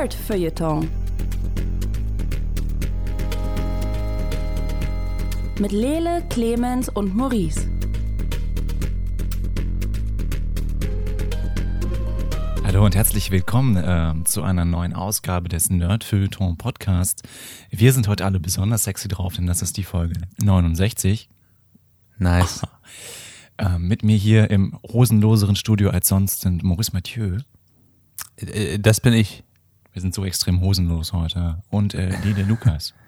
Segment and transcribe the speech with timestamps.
[0.00, 0.88] Nerd Feuilleton.
[5.58, 7.68] Mit Lele, Clemens und Maurice.
[12.64, 17.22] Hallo und herzlich willkommen äh, zu einer neuen Ausgabe des Nerd Feuilleton Podcast.
[17.68, 21.28] Wir sind heute alle besonders sexy drauf, denn das ist die Folge 69.
[22.16, 22.62] Nice.
[23.58, 27.40] Äh, mit mir hier im hosenloseren Studio als sonst sind Maurice Mathieu.
[28.36, 29.44] Äh, Das bin ich.
[29.92, 31.62] Wir sind so extrem hosenlos heute.
[31.68, 32.94] Und äh, Lede Lukas.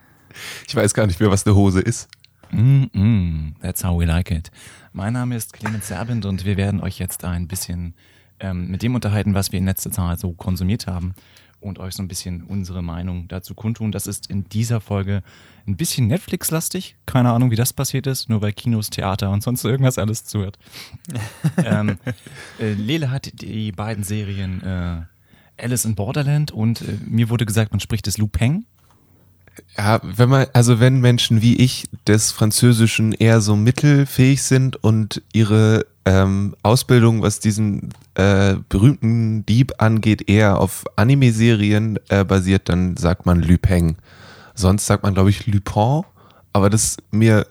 [0.67, 2.09] Ich weiß gar nicht mehr, was eine Hose ist.
[2.51, 4.51] Mm -mm, that's how we like it.
[4.95, 7.95] Mein Name ist Clemens Serbind und wir werden euch jetzt ein bisschen
[8.41, 11.15] ähm, mit dem unterhalten, was wir in letzter Zeit so konsumiert haben
[11.61, 13.93] und euch so ein bisschen unsere Meinung dazu kundtun.
[13.93, 15.23] Das ist in dieser Folge
[15.67, 16.97] ein bisschen Netflix-lastig.
[17.07, 20.59] Keine Ahnung, wie das passiert ist, nur weil Kinos, Theater und sonst irgendwas alles zuhört.
[21.65, 21.99] ähm,
[22.59, 25.03] äh, Lele hat die beiden Serien äh,
[25.59, 28.64] Alice in Borderland und äh, mir wurde gesagt, man spricht es Lupin.
[29.77, 35.22] Ja, wenn man, also wenn Menschen wie ich des Französischen eher so mittelfähig sind und
[35.33, 42.97] ihre ähm, Ausbildung, was diesen äh, berühmten Dieb angeht, eher auf Anime-Serien äh, basiert, dann
[42.97, 43.97] sagt man Lupin.
[44.55, 46.03] Sonst sagt man, glaube ich, Lupin.
[46.53, 47.47] Aber das mir,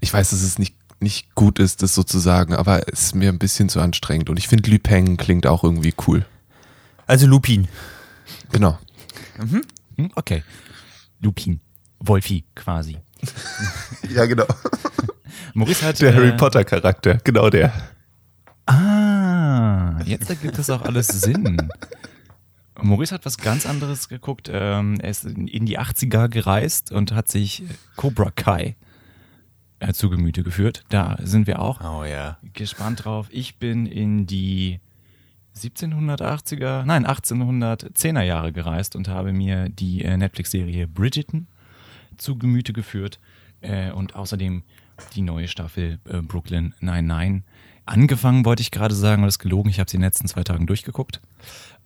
[0.00, 3.14] ich weiß, dass es nicht, nicht gut ist, das so zu sagen, aber es ist
[3.14, 4.30] mir ein bisschen zu anstrengend.
[4.30, 6.24] Und ich finde, Lupin klingt auch irgendwie cool.
[7.10, 7.66] Also Lupin.
[8.52, 8.78] Genau.
[9.36, 10.44] Hm, okay.
[11.20, 11.60] Lupin.
[11.98, 12.98] Wolfi quasi.
[14.14, 14.46] Ja, genau.
[15.54, 16.00] Maurice hat.
[16.00, 17.72] Der Harry äh, Potter Charakter, genau der.
[18.66, 21.68] Ah, jetzt ergibt das auch alles Sinn.
[22.80, 24.48] Maurice hat was ganz anderes geguckt.
[24.52, 27.64] Ähm, er ist in die 80er gereist und hat sich
[27.96, 28.76] Cobra Kai
[29.80, 30.84] äh, zu Gemüte geführt.
[30.90, 32.38] Da sind wir auch Oh ja.
[32.52, 33.26] gespannt drauf.
[33.30, 34.78] Ich bin in die
[35.68, 41.46] 1780er, nein, 1810er Jahre gereist und habe mir die äh, Netflix-Serie Bridgerton
[42.16, 43.18] zu Gemüte geführt
[43.60, 44.62] äh, und außerdem
[45.14, 47.42] die neue Staffel äh, Brooklyn 99.
[47.86, 49.70] Angefangen wollte ich gerade sagen, aber das ist gelogen.
[49.70, 51.20] Ich habe sie in den letzten zwei Tagen durchgeguckt.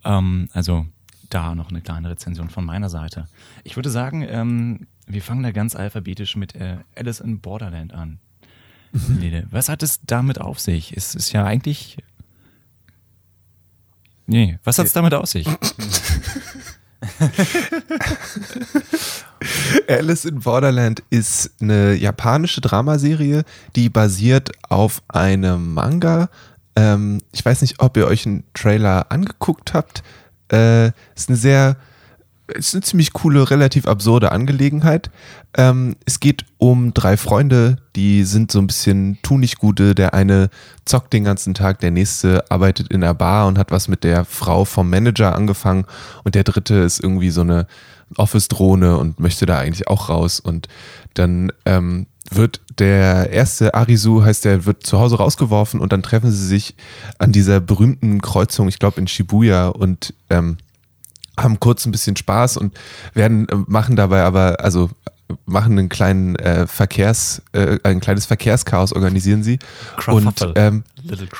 [0.03, 0.85] Ähm, also
[1.29, 3.27] da noch eine kleine Rezension von meiner Seite.
[3.63, 8.19] Ich würde sagen, ähm, wir fangen da ganz alphabetisch mit äh, Alice in Borderland an.
[9.19, 10.95] Lede, was hat es damit auf sich?
[10.95, 11.97] Es ist ja eigentlich.
[14.27, 15.47] Nee, was hat es damit auf sich?
[19.87, 23.43] Alice in Borderland ist eine japanische Dramaserie,
[23.75, 26.29] die basiert auf einem Manga.
[26.75, 30.03] Ähm, ich weiß nicht, ob ihr euch einen Trailer angeguckt habt.
[30.51, 31.77] Äh, ist eine sehr,
[32.47, 35.09] ist eine ziemlich coole, relativ absurde Angelegenheit.
[35.57, 39.95] Ähm, es geht um drei Freunde, die sind so ein bisschen Tunichtgute.
[39.95, 40.49] Der eine
[40.85, 44.25] zockt den ganzen Tag, der nächste arbeitet in der Bar und hat was mit der
[44.25, 45.85] Frau vom Manager angefangen
[46.23, 47.67] und der dritte ist irgendwie so eine
[48.17, 50.39] Office-Drohne und möchte da eigentlich auch raus.
[50.39, 50.67] Und
[51.15, 56.31] dann ähm, wird der erste Arisu, heißt der, wird zu Hause rausgeworfen und dann treffen
[56.31, 56.75] sie sich
[57.17, 60.57] an dieser berühmten Kreuzung, ich glaube in Shibuya und ähm,
[61.39, 62.77] haben kurz ein bisschen Spaß und
[63.13, 64.89] werden äh, machen dabei aber also
[65.45, 69.59] machen einen kleinen äh, Verkehrs äh, ein kleines Verkehrschaos organisieren sie
[70.07, 70.53] und Krafuffle.
[70.55, 70.83] ähm,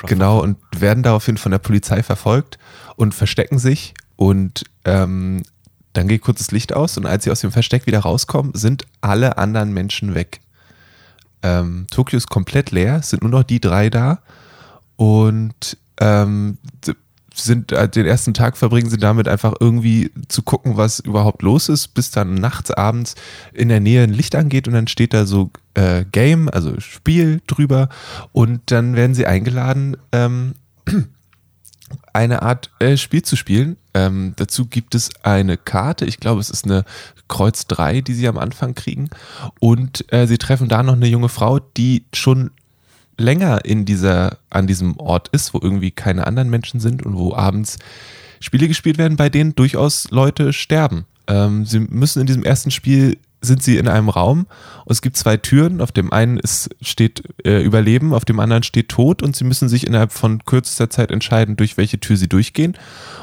[0.06, 2.58] genau und werden daraufhin von der Polizei verfolgt
[2.96, 5.42] und verstecken sich und ähm,
[5.92, 8.86] dann geht kurz das Licht aus und als sie aus dem Versteck wieder rauskommen, sind
[9.00, 10.40] alle anderen Menschen weg.
[11.42, 14.20] Ähm, Tokio ist komplett leer, es sind nur noch die drei da
[14.96, 16.58] und ähm,
[17.44, 21.68] sind äh, den ersten Tag verbringen sie damit einfach irgendwie zu gucken, was überhaupt los
[21.68, 23.14] ist, bis dann nachts, abends
[23.52, 27.40] in der Nähe ein Licht angeht und dann steht da so äh, Game, also Spiel
[27.46, 27.88] drüber
[28.32, 30.54] und dann werden sie eingeladen, ähm,
[32.12, 33.76] eine Art äh, Spiel zu spielen.
[33.94, 36.84] Ähm, dazu gibt es eine Karte, ich glaube, es ist eine
[37.28, 39.10] Kreuz 3, die sie am Anfang kriegen.
[39.60, 42.50] Und äh, sie treffen da noch eine junge Frau, die schon
[43.18, 47.34] länger in dieser, an diesem Ort ist, wo irgendwie keine anderen Menschen sind und wo
[47.34, 47.78] abends
[48.40, 51.06] Spiele gespielt werden, bei denen durchaus Leute sterben.
[51.26, 54.46] Ähm, sie müssen in diesem ersten Spiel sind sie in einem Raum
[54.84, 55.80] und es gibt zwei Türen.
[55.80, 59.68] Auf dem einen ist, steht äh, Überleben, auf dem anderen steht Tod und sie müssen
[59.68, 62.76] sich innerhalb von kürzester Zeit entscheiden, durch welche Tür sie durchgehen.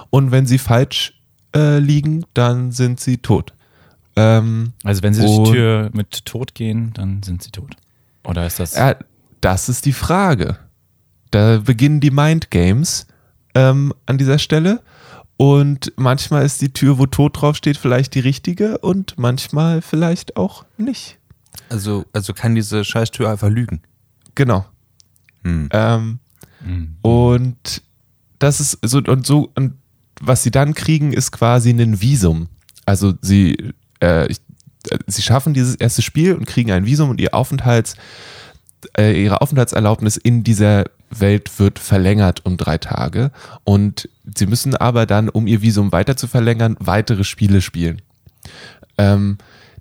[0.10, 1.20] Und wenn sie falsch
[1.56, 3.54] äh, liegen, dann sind sie tot.
[4.16, 7.76] Ähm, Also wenn sie durch die Tür mit Tod gehen, dann sind sie tot.
[8.24, 8.76] Oder ist das...
[8.76, 8.96] Ja,
[9.44, 10.58] das ist die Frage.
[11.32, 13.08] Da beginnen die Mind Games
[13.56, 14.82] ähm, an dieser Stelle.
[15.36, 20.64] Und manchmal ist die Tür, wo Tod draufsteht, vielleicht die richtige und manchmal vielleicht auch
[20.78, 21.18] nicht.
[21.70, 23.82] Also, also kann diese Scheißtür einfach lügen.
[24.36, 24.66] Genau.
[25.44, 25.70] Hm.
[25.72, 26.20] Ähm,
[26.64, 26.96] Hm.
[27.02, 27.82] und
[28.40, 29.74] das ist so und so und
[30.22, 32.48] was sie dann kriegen, ist quasi ein Visum.
[32.86, 34.40] Also sie, äh, ich,
[34.90, 37.96] äh, sie schaffen dieses erste Spiel und kriegen ein Visum und ihr Aufenthalts,
[38.98, 43.32] äh, ihre Aufenthaltserlaubnis in dieser Welt wird verlängert um drei Tage.
[43.64, 48.02] Und sie müssen aber dann, um ihr Visum weiter zu verlängern, weitere Spiele spielen.
[48.98, 49.38] Ähm,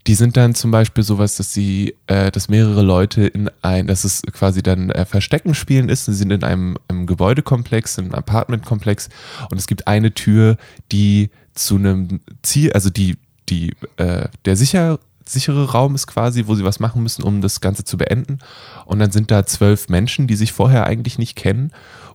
[0.07, 4.05] die sind dann zum Beispiel sowas, dass sie, äh, dass mehrere Leute in ein, dass
[4.05, 6.07] es quasi dann äh, Verstecken spielen ist.
[6.07, 9.11] Sie sind in einem, einem Gebäudekomplex, in einem Apartmentkomplex
[9.51, 10.57] und es gibt eine Tür,
[10.91, 13.17] die zu einem Ziel, also die,
[13.49, 14.99] die, äh, der sicher,
[15.33, 18.39] sichere Raum ist quasi, wo sie was machen müssen, um das Ganze zu beenden.
[18.85, 21.73] Und dann sind da zwölf Menschen, die sich vorher eigentlich nicht kennen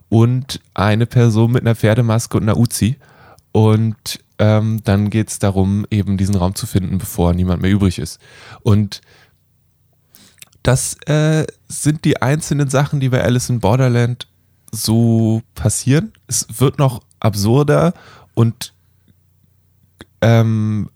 [0.08, 2.96] und eine Person mit einer Pferdemaske und einer Uzi.
[3.52, 7.98] Und ähm, dann geht es darum, eben diesen Raum zu finden, bevor niemand mehr übrig
[7.98, 8.20] ist.
[8.62, 9.00] Und
[10.62, 14.28] das äh, sind die einzelnen Sachen, die bei Alice in Borderland
[14.70, 16.12] so passieren.
[16.26, 17.94] Es wird noch absurder
[18.34, 18.74] und
[20.20, 20.90] ähm,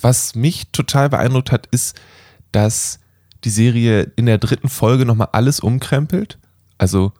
[0.00, 1.98] was mich total beeindruckt hat, ist,
[2.52, 3.00] dass
[3.44, 6.38] die Serie in der dritten Folge nochmal alles umkrempelt.
[6.78, 7.12] Also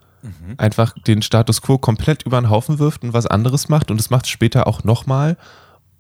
[0.59, 4.11] einfach den Status quo komplett über den Haufen wirft und was anderes macht und es
[4.11, 5.37] macht es später auch nochmal.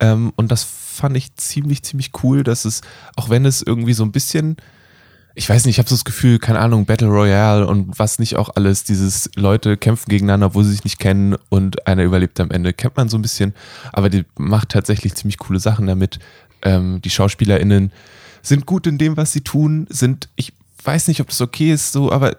[0.01, 2.81] Ähm, und das fand ich ziemlich, ziemlich cool, dass es,
[3.17, 4.57] auch wenn es irgendwie so ein bisschen,
[5.35, 8.37] ich weiß nicht, ich habe so das Gefühl, keine Ahnung, Battle Royale und was nicht
[8.37, 12.51] auch alles, dieses Leute kämpfen gegeneinander, wo sie sich nicht kennen und einer überlebt am
[12.51, 13.55] Ende, kennt man so ein bisschen,
[13.93, 16.19] aber die macht tatsächlich ziemlich coole Sachen damit.
[16.67, 17.93] Ähm, die SchauspielerInnen
[18.43, 20.53] sind gut in dem, was sie tun, sind, ich
[20.83, 22.37] weiß nicht, ob das okay ist, so, aber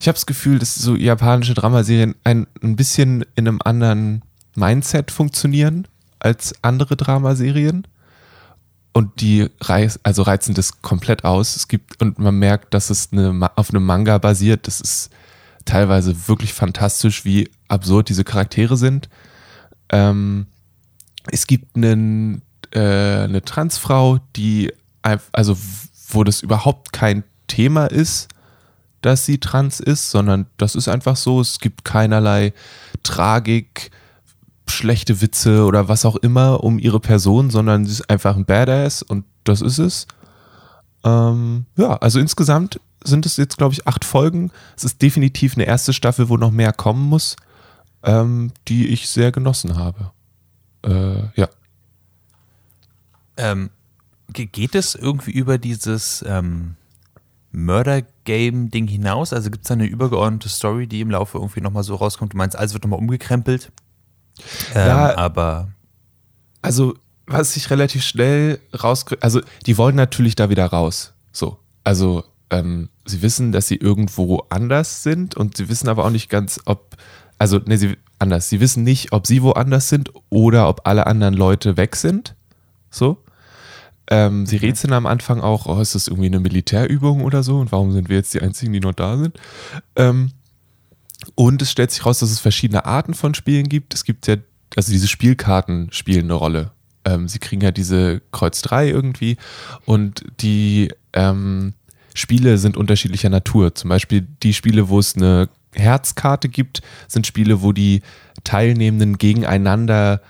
[0.00, 4.22] ich habe das Gefühl, dass so japanische Dramaserien ein, ein bisschen in einem anderen
[4.56, 5.86] Mindset funktionieren
[6.18, 7.86] als andere Dramaserien.
[8.92, 11.54] Und die reiz, also reizen das komplett aus.
[11.54, 14.66] Es gibt, und man merkt, dass es eine, auf einem Manga basiert.
[14.66, 15.10] Das ist
[15.64, 19.08] teilweise wirklich fantastisch, wie absurd diese Charaktere sind.
[19.88, 20.46] Ähm,
[21.30, 22.42] es gibt einen,
[22.72, 24.72] äh, eine Transfrau, die,
[25.32, 25.56] also
[26.08, 28.28] wo das überhaupt kein Thema ist,
[29.02, 31.40] dass sie trans ist, sondern das ist einfach so.
[31.40, 32.52] Es gibt keinerlei
[33.02, 33.90] Tragik,
[34.68, 39.02] schlechte Witze oder was auch immer um ihre Person, sondern sie ist einfach ein Badass
[39.02, 40.06] und das ist es.
[41.04, 44.52] Ähm, ja, also insgesamt sind es jetzt, glaube ich, acht Folgen.
[44.76, 47.36] Es ist definitiv eine erste Staffel, wo noch mehr kommen muss,
[48.04, 50.12] ähm, die ich sehr genossen habe.
[50.84, 51.48] Äh, ja.
[53.36, 53.70] Ähm,
[54.32, 56.76] ge- geht es irgendwie über dieses ähm,
[57.52, 59.32] Murder-Game-Ding hinaus?
[59.32, 62.32] Also gibt es da eine übergeordnete Story, die im Laufe irgendwie nochmal so rauskommt?
[62.32, 63.70] Du meinst, alles wird nochmal umgekrempelt?
[64.74, 65.16] Ähm, Ja.
[65.16, 65.68] Aber
[66.62, 66.94] Also,
[67.26, 71.12] was ich relativ schnell rauskriege, also die wollen natürlich da wieder raus.
[71.32, 71.58] So.
[71.84, 76.28] Also, ähm, sie wissen, dass sie irgendwo anders sind und sie wissen aber auch nicht
[76.28, 76.96] ganz, ob,
[77.38, 78.48] also, ne, sie anders.
[78.48, 82.34] Sie wissen nicht, ob sie woanders sind oder ob alle anderen Leute weg sind.
[82.90, 83.21] So.
[84.12, 87.72] Ähm, sie rätseln am Anfang auch, oh, ist das irgendwie eine Militärübung oder so und
[87.72, 89.38] warum sind wir jetzt die Einzigen, die noch da sind?
[89.96, 90.32] Ähm,
[91.34, 93.94] und es stellt sich raus, dass es verschiedene Arten von Spielen gibt.
[93.94, 94.36] Es gibt ja,
[94.76, 96.72] also diese Spielkarten spielen eine Rolle.
[97.06, 99.38] Ähm, sie kriegen ja diese Kreuz 3 irgendwie
[99.86, 101.72] und die ähm,
[102.12, 103.74] Spiele sind unterschiedlicher Natur.
[103.74, 108.02] Zum Beispiel die Spiele, wo es eine Herzkarte gibt, sind Spiele, wo die
[108.44, 110.20] Teilnehmenden gegeneinander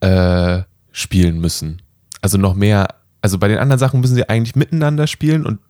[0.00, 1.82] äh, spielen müssen.
[2.24, 2.88] Also noch mehr,
[3.20, 5.60] also bei den anderen Sachen müssen sie eigentlich miteinander spielen und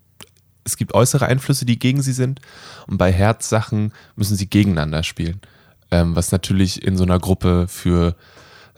[0.62, 2.40] es gibt äußere Einflüsse, die gegen sie sind.
[2.86, 5.40] Und bei Herzsachen müssen sie gegeneinander spielen.
[5.90, 8.14] Ähm, was natürlich in so einer Gruppe für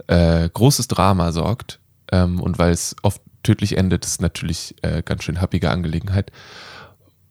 [0.07, 1.79] äh, großes Drama sorgt.
[2.11, 6.33] Ähm, und weil es oft tödlich endet, ist natürlich äh, ganz schön happige Angelegenheit.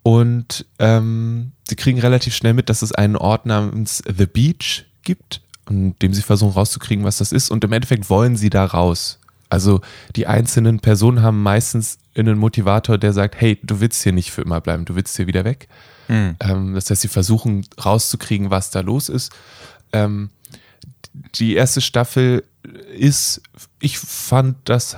[0.03, 5.41] Und ähm, sie kriegen relativ schnell mit, dass es einen Ort namens The Beach gibt,
[5.67, 7.49] in dem sie versuchen rauszukriegen, was das ist.
[7.49, 9.17] Und im Endeffekt wollen sie da raus.
[9.55, 9.79] Also
[10.17, 14.41] die einzelnen Personen haben meistens einen Motivator, der sagt, hey, du willst hier nicht für
[14.41, 15.69] immer bleiben, du willst hier wieder weg.
[16.09, 19.31] Ähm, das heißt, sie versuchen rauszukriegen, was da los ist.
[19.93, 20.29] Ähm,
[21.35, 22.43] die erste Staffel
[22.97, 23.41] ist,
[23.79, 24.97] ich fand das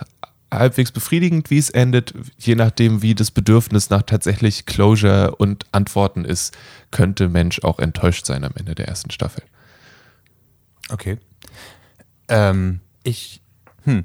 [0.51, 6.25] halbwegs befriedigend, wie es endet, je nachdem, wie das Bedürfnis nach tatsächlich Closure und Antworten
[6.25, 6.57] ist,
[6.89, 9.43] könnte Mensch auch enttäuscht sein am Ende der ersten Staffel.
[10.89, 11.19] Okay.
[12.27, 13.41] Ähm, ich,
[13.83, 14.03] hm.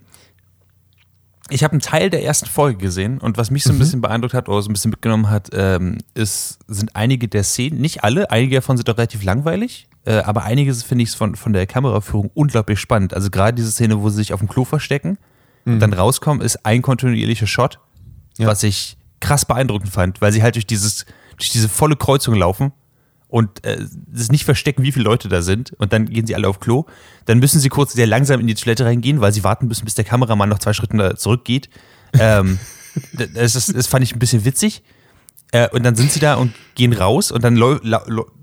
[1.52, 4.32] Ich habe einen Teil der ersten Folge gesehen und was mich so ein bisschen beeindruckt
[4.34, 8.30] hat oder so ein bisschen mitgenommen hat, ähm, ist, sind einige der Szenen, nicht alle,
[8.30, 12.30] einige davon sind auch relativ langweilig, äh, aber einige finde ich von, von der Kameraführung
[12.34, 13.12] unglaublich spannend.
[13.14, 15.18] Also gerade diese Szene, wo sie sich auf dem Klo verstecken
[15.64, 17.78] und dann rauskommen, ist ein kontinuierlicher Shot,
[18.38, 18.46] Ja.
[18.48, 21.04] was ich krass beeindruckend fand, weil sie halt durch dieses,
[21.36, 22.72] durch diese volle Kreuzung laufen
[23.32, 23.78] und äh,
[24.14, 26.84] es nicht verstecken, wie viele Leute da sind und dann gehen sie alle auf Klo.
[27.24, 29.94] Dann müssen sie kurz sehr langsam in die Toilette reingehen, weil sie warten müssen, bis
[29.94, 31.70] der Kameramann noch zwei Schritte zurückgeht.
[32.12, 32.58] Ähm,
[33.34, 34.82] das, ist, das fand ich ein bisschen witzig.
[35.50, 37.78] Äh, und dann sind sie da und gehen raus und dann läu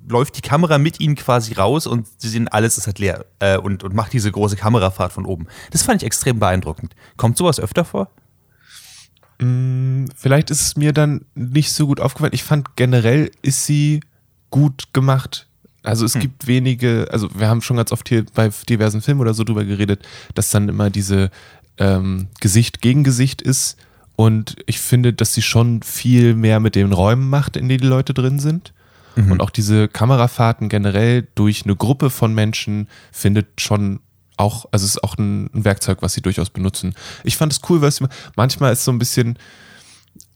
[0.08, 3.60] läuft die Kamera mit ihnen quasi raus und sie sehen, alles ist halt leer äh,
[3.60, 5.46] und, und macht diese große Kamerafahrt von oben.
[5.70, 6.96] Das fand ich extrem beeindruckend.
[7.16, 8.10] Kommt sowas öfter vor?
[9.40, 12.34] Mm, Vielleicht ist es mir dann nicht so gut aufgefallen.
[12.34, 14.00] Ich fand generell ist sie
[14.50, 15.48] gut gemacht.
[15.84, 19.34] Also es gibt wenige, also wir haben schon ganz oft hier bei diversen Filmen oder
[19.34, 21.32] so drüber geredet, dass dann immer diese
[21.78, 23.78] ähm, Gesicht gegen Gesicht ist.
[24.16, 27.88] Und ich finde, dass sie schon viel mehr mit den Räumen macht, in denen die
[27.88, 28.74] Leute drin sind.
[29.16, 34.00] Und auch diese Kamerafahrten generell durch eine Gruppe von Menschen findet schon
[34.38, 36.96] auch, also es ist auch ein, ein Werkzeug, was sie durchaus benutzen.
[37.24, 38.02] Ich fand es cool, weil es
[38.36, 39.38] manchmal ist so ein bisschen,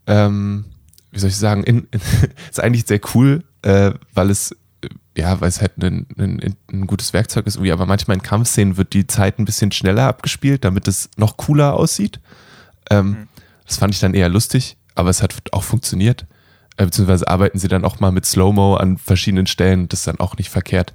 [0.08, 0.65] ähm,
[1.12, 2.01] wie soll ich sagen, in, in,
[2.50, 4.51] ist eigentlich sehr cool, äh, weil es
[4.82, 8.24] äh, ja, weil es halt ein, ein, ein gutes Werkzeug ist, irgendwie, aber manchmal in
[8.24, 12.20] Kampfszenen wird die Zeit ein bisschen schneller abgespielt, damit es noch cooler aussieht.
[12.89, 13.27] Ähm,
[13.65, 16.25] Das fand ich dann eher lustig, aber es hat auch funktioniert.
[16.77, 20.20] Äh, beziehungsweise arbeiten sie dann auch mal mit Slow-Mo an verschiedenen Stellen, das ist dann
[20.20, 20.93] auch nicht verkehrt.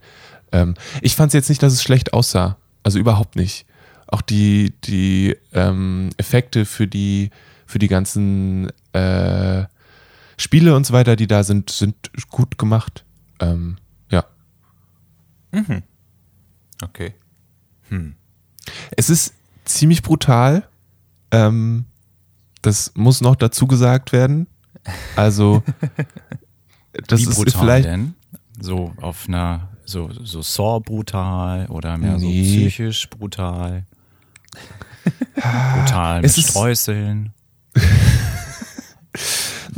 [0.53, 2.57] Ähm, ich fand es jetzt nicht, dass es schlecht aussah.
[2.83, 3.67] Also überhaupt nicht.
[4.07, 7.31] Auch die, die ähm, Effekte für die,
[7.67, 9.65] für die ganzen äh,
[10.39, 11.95] Spiele und so weiter, die da sind, sind
[12.31, 13.05] gut gemacht.
[13.41, 13.77] Ähm,
[14.11, 14.25] ja.
[16.83, 17.13] Okay.
[18.97, 20.67] Es ist ziemlich brutal.
[21.31, 21.85] Ähm,
[22.63, 24.47] das muss noch dazu gesagt werden.
[25.17, 25.63] Also,
[27.07, 27.85] das Wie ist brutal vielleicht.
[27.87, 28.15] denn?
[28.61, 32.43] So auf einer, so, so Saw brutal oder mehr Nee.
[32.45, 33.85] so psychisch brutal?
[35.35, 37.33] brutal mit Es ist- Streuseln.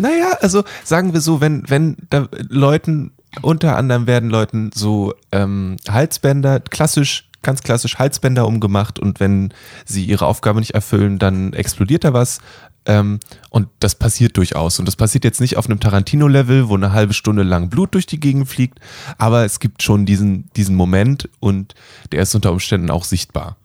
[0.01, 5.77] Naja, also sagen wir so, wenn, wenn da Leuten, unter anderem werden Leuten so ähm,
[5.89, 9.55] Halsbänder, klassisch, ganz klassisch Halsbänder umgemacht und wenn
[9.85, 12.41] sie ihre Aufgabe nicht erfüllen, dann explodiert da was.
[12.87, 14.79] Ähm, und das passiert durchaus.
[14.79, 18.07] Und das passiert jetzt nicht auf einem Tarantino-Level, wo eine halbe Stunde lang Blut durch
[18.07, 18.81] die Gegend fliegt,
[19.19, 21.75] aber es gibt schon diesen, diesen Moment und
[22.13, 23.57] der ist unter Umständen auch sichtbar.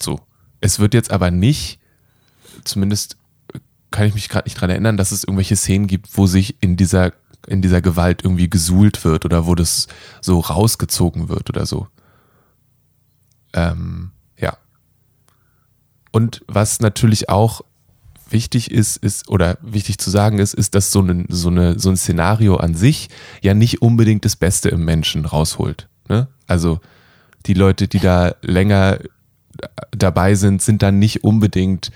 [0.00, 0.20] So.
[0.60, 1.78] Es wird jetzt aber nicht,
[2.64, 3.18] zumindest
[3.94, 6.76] kann ich mich gerade nicht dran erinnern, dass es irgendwelche Szenen gibt, wo sich in
[6.76, 7.12] dieser,
[7.46, 9.86] in dieser Gewalt irgendwie gesuhlt wird oder wo das
[10.20, 11.86] so rausgezogen wird oder so.
[13.52, 14.56] Ähm, ja.
[16.10, 17.60] Und was natürlich auch
[18.28, 21.88] wichtig ist, ist, oder wichtig zu sagen ist, ist, dass so, eine, so, eine, so
[21.88, 23.10] ein Szenario an sich
[23.42, 25.88] ja nicht unbedingt das Beste im Menschen rausholt.
[26.08, 26.26] Ne?
[26.48, 26.80] Also
[27.46, 28.98] die Leute, die da länger
[29.92, 31.92] dabei sind, sind dann nicht unbedingt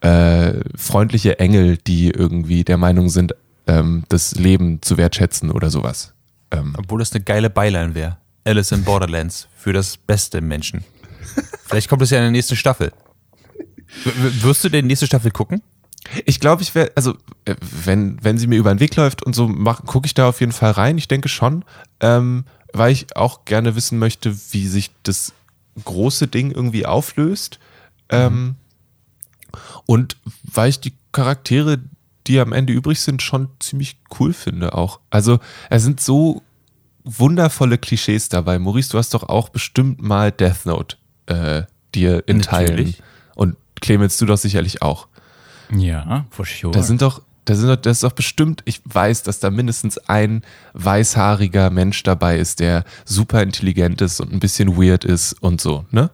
[0.00, 3.34] äh, freundliche Engel, die irgendwie der Meinung sind,
[3.66, 6.12] ähm, das Leben zu wertschätzen oder sowas.
[6.50, 8.16] Ähm, Obwohl das eine geile Beilein wäre.
[8.44, 10.84] Alice in Borderlands für das Beste im Menschen.
[11.66, 12.92] Vielleicht kommt es ja in der nächsten Staffel.
[14.04, 15.62] W wirst du denn die nächste Staffel gucken?
[16.24, 17.14] ich glaube, ich werde, also
[17.44, 19.48] äh, wenn, wenn sie mir über den Weg läuft und so,
[19.86, 20.98] gucke ich da auf jeden Fall rein.
[20.98, 21.64] Ich denke schon,
[22.00, 25.32] ähm, weil ich auch gerne wissen möchte, wie sich das
[25.84, 27.58] große Ding irgendwie auflöst.
[28.10, 28.56] Ähm,
[29.86, 31.78] und weil ich die Charaktere,
[32.26, 35.00] die am Ende übrig sind, schon ziemlich cool finde auch.
[35.10, 35.38] Also
[35.70, 36.42] es sind so
[37.04, 38.58] wundervolle Klischees dabei.
[38.58, 41.62] Maurice, du hast doch auch bestimmt mal Death Note äh,
[41.94, 42.94] dir in Teilen.
[43.34, 45.08] Und Clemens, du doch sicherlich auch.
[45.74, 46.72] Ja, for sure.
[46.72, 49.98] Da sind doch, da sind doch, das ist doch bestimmt, ich weiß, dass da mindestens
[49.98, 50.42] ein
[50.74, 55.86] weißhaariger Mensch dabei ist, der super intelligent ist und ein bisschen weird ist und so,
[55.90, 56.10] ne?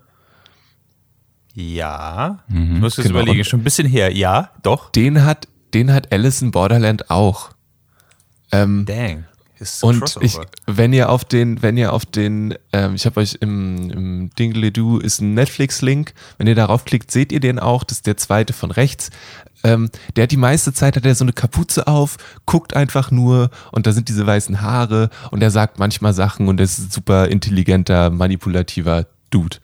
[1.54, 2.40] Ja.
[2.48, 2.74] Mhm.
[2.74, 3.20] Du musst jetzt Genau.
[3.20, 4.12] überlegen, schon ein bisschen her.
[4.14, 4.90] Ja, doch.
[4.90, 7.50] Den hat, den hat Alice in Borderland auch.
[8.52, 9.24] Ähm, Dang.
[9.82, 13.88] Und ich, wenn ihr auf den, wenn ihr auf den, ähm, ich habe euch im,
[13.90, 18.06] im Dingley-Do ist ein Netflix-Link, wenn ihr darauf klickt, seht ihr den auch, das ist
[18.06, 19.10] der zweite von rechts.
[19.62, 23.48] Ähm, der hat die meiste Zeit, hat er so eine Kapuze auf, guckt einfach nur
[23.70, 26.90] und da sind diese weißen Haare und er sagt manchmal Sachen und er ist ein
[26.90, 29.58] super intelligenter, manipulativer Dude.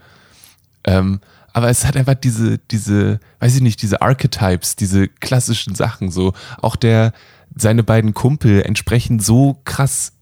[0.85, 1.21] Ähm,
[1.53, 6.33] aber es hat einfach diese, diese, weiß ich nicht, diese Archetypes, diese klassischen Sachen so.
[6.61, 7.13] Auch der,
[7.57, 10.13] seine beiden Kumpel entsprechen so krass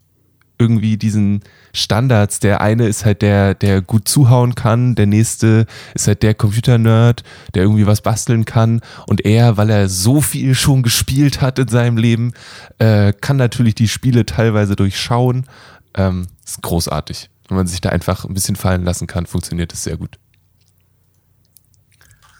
[0.58, 1.42] irgendwie diesen
[1.72, 2.40] Standards.
[2.40, 7.22] Der eine ist halt der, der gut zuhauen kann, der nächste ist halt der Computer-Nerd,
[7.54, 8.80] der irgendwie was basteln kann.
[9.06, 12.32] Und er, weil er so viel schon gespielt hat in seinem Leben,
[12.78, 15.46] äh, kann natürlich die Spiele teilweise durchschauen.
[15.94, 17.30] Ähm, ist großartig.
[17.48, 20.18] Wenn man sich da einfach ein bisschen fallen lassen kann, funktioniert das sehr gut.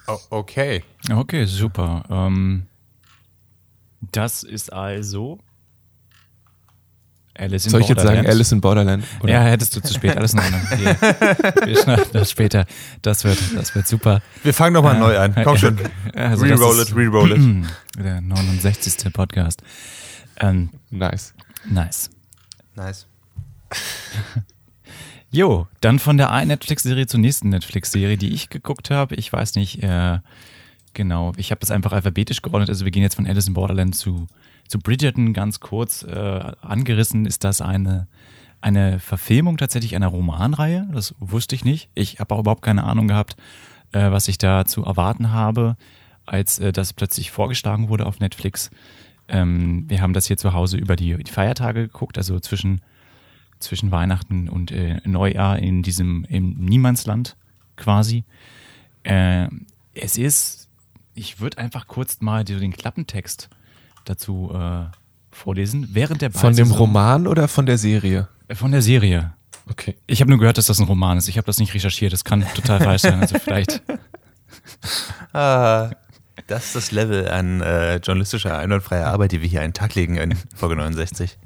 [0.09, 0.83] Oh, okay.
[1.11, 2.03] Okay, super.
[2.11, 2.67] Ähm,
[4.13, 5.39] das ist also
[7.35, 8.29] Alice in Soll ich jetzt sagen Borderland.
[8.35, 9.05] Alice in Borderland?
[9.21, 9.33] Oder?
[9.33, 10.17] Ja, hättest du zu spät.
[10.17, 10.61] Alles in Ordnung.
[10.71, 12.67] Wir, schneiden das später.
[13.03, 14.21] Das wird, das wird super.
[14.43, 15.35] Wir fangen nochmal Äh, neu an.
[15.45, 15.79] Komm schon.
[16.15, 17.67] Also reroll it, reroll it.
[18.03, 19.13] Der 69.
[19.13, 19.63] Podcast.
[20.41, 21.33] Ähm, Nice.
[21.65, 22.11] nice.
[22.75, 23.07] Nice.
[25.31, 29.15] Jo, dann von der einen Netflix-Serie zur nächsten Netflix-Serie, die ich geguckt habe.
[29.17, 30.21] Ich weiß nicht, äh,
[30.95, 32.71] genau, ich habe das einfach alphabetisch geordnet.
[32.71, 34.27] Also wir gehen jetzt von Alice in Borderland zu,
[34.69, 36.03] zu Bridgerton ganz kurz.
[36.03, 38.09] Äh, angerissen ist das eine,
[38.63, 40.89] eine Verfilmung tatsächlich einer Romanreihe.
[40.93, 41.91] Das wusste ich nicht.
[41.95, 43.37] Ich habe auch überhaupt keine Ahnung gehabt,
[43.93, 45.77] äh, was ich da zu erwarten habe,
[46.25, 48.71] als äh, das plötzlich vorgeschlagen wurde auf Netflix.
[49.29, 52.81] Ähm, wir haben das hier zu Hause über die, die Feiertage geguckt, also zwischen
[53.59, 57.37] zwischen Weihnachten und äh, Neujahr in diesem im Niemandsland
[57.77, 58.25] quasi.
[59.03, 59.49] Äh,
[59.95, 60.69] es ist,
[61.15, 63.49] ich würde einfach kurz mal so den Klappentext
[64.05, 64.87] dazu äh,
[65.31, 65.89] vorlesen.
[65.93, 68.29] Während der Von dem Roman oder von der Serie?
[68.49, 69.33] Äh, Von der Serie.
[69.71, 69.97] Okay.
[70.07, 71.29] Ich habe nur gehört, dass das ein Roman ist.
[71.29, 72.13] Ich habe das nicht recherchiert.
[72.13, 73.21] Das kann total falsch sein.
[73.21, 73.83] Also vielleicht.
[75.33, 75.91] Ah,
[76.47, 80.17] das ist das Level an äh, journalistischer einwandfreier Arbeit, die wir hier einen Tag legen
[80.17, 81.39] in Folge 69.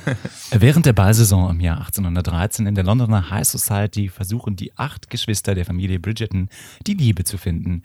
[0.50, 5.54] Während der Ballsaison im Jahr 1813 in der Londoner High Society versuchen die acht Geschwister
[5.54, 6.48] der Familie Bridgerton
[6.86, 7.82] die Liebe zu finden.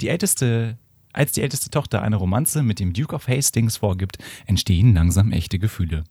[0.00, 0.78] Die älteste,
[1.12, 5.58] als die älteste Tochter eine Romanze mit dem Duke of Hastings vorgibt, entstehen langsam echte
[5.58, 6.04] Gefühle.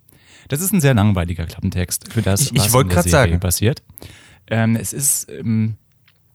[0.49, 3.39] Das ist ein sehr langweiliger Klappentext für das, Ich- ich was in der Serie sagen.
[3.39, 3.83] passiert.
[4.49, 5.75] Ähm, es ist, ähm,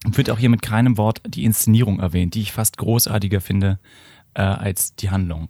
[0.05, 3.79] wird auch hier mit keinem Wort die Inszenierung erwähnt, die ich fast großartiger finde
[4.35, 5.49] äh, als die Handlung.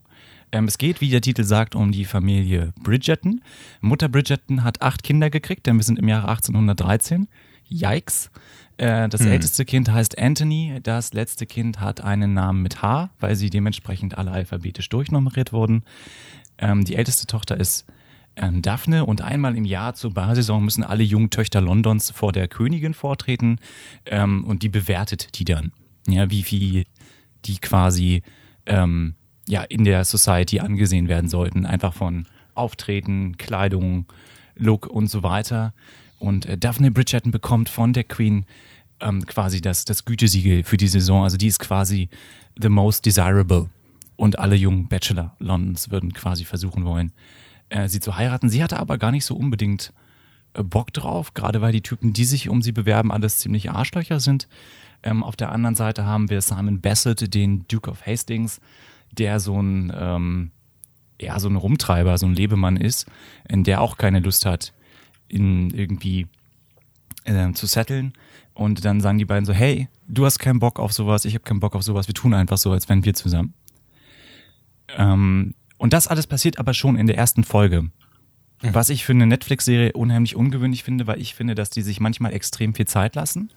[0.54, 3.42] Ähm, es geht, wie der Titel sagt, um die Familie Bridgerton.
[3.82, 7.28] Mutter Bridgerton hat acht Kinder gekriegt, denn wir sind im Jahre 1813.
[7.68, 8.30] Yikes.
[8.78, 13.36] Äh, das älteste Kind heißt Anthony, das letzte Kind hat einen Namen mit H, weil
[13.36, 15.84] sie dementsprechend alle alphabetisch durchnummeriert wurden.
[16.60, 17.88] Ähm, die älteste Tochter ist
[18.36, 22.48] ähm, Daphne und einmal im Jahr zur Barsaison müssen alle jungen Töchter Londons vor der
[22.48, 23.60] Königin vortreten
[24.06, 25.72] ähm, und die bewertet die dann.
[26.08, 26.86] Ja, wie viel
[27.46, 28.22] die quasi
[28.68, 29.16] ähm,
[29.47, 31.65] ja, in der Society angesehen werden sollten.
[31.65, 32.25] Einfach von
[32.56, 34.06] Auftreten, Kleidung,
[34.56, 35.73] Look und so weiter.
[36.19, 38.45] Und äh, Daphne Bridgerton bekommt von der Queen
[38.99, 41.23] ähm, quasi das, das Gütesiegel für die Saison.
[41.23, 42.10] Also die ist quasi
[42.60, 43.69] the most desirable.
[44.15, 47.12] Und alle jungen Bachelor Londons würden quasi versuchen wollen,
[47.69, 48.49] äh, sie zu heiraten.
[48.49, 49.91] Sie hatte aber gar nicht so unbedingt
[50.53, 54.19] äh, Bock drauf, gerade weil die Typen, die sich um sie bewerben, alles ziemlich Arschlöcher
[54.19, 54.47] sind.
[55.01, 58.62] Ähm, auf der anderen Seite haben wir Simon Bassett, den Duke of Hastings,
[59.17, 60.52] der so ein, ähm,
[61.19, 63.06] ja, so ein Rumtreiber, so ein Lebemann ist,
[63.47, 64.73] in der auch keine Lust hat,
[65.28, 66.28] in irgendwie
[67.26, 68.13] äh, zu setteln.
[68.54, 71.43] Und dann sagen die beiden so, hey, du hast keinen Bock auf sowas, ich habe
[71.43, 73.54] keinen Bock auf sowas, wir tun einfach so, als wären wir zusammen.
[74.95, 77.89] Ähm, und das alles passiert aber schon in der ersten Folge.
[78.62, 82.34] Was ich für eine Netflix-Serie unheimlich ungewöhnlich finde, weil ich finde, dass die sich manchmal
[82.34, 83.52] extrem viel Zeit lassen,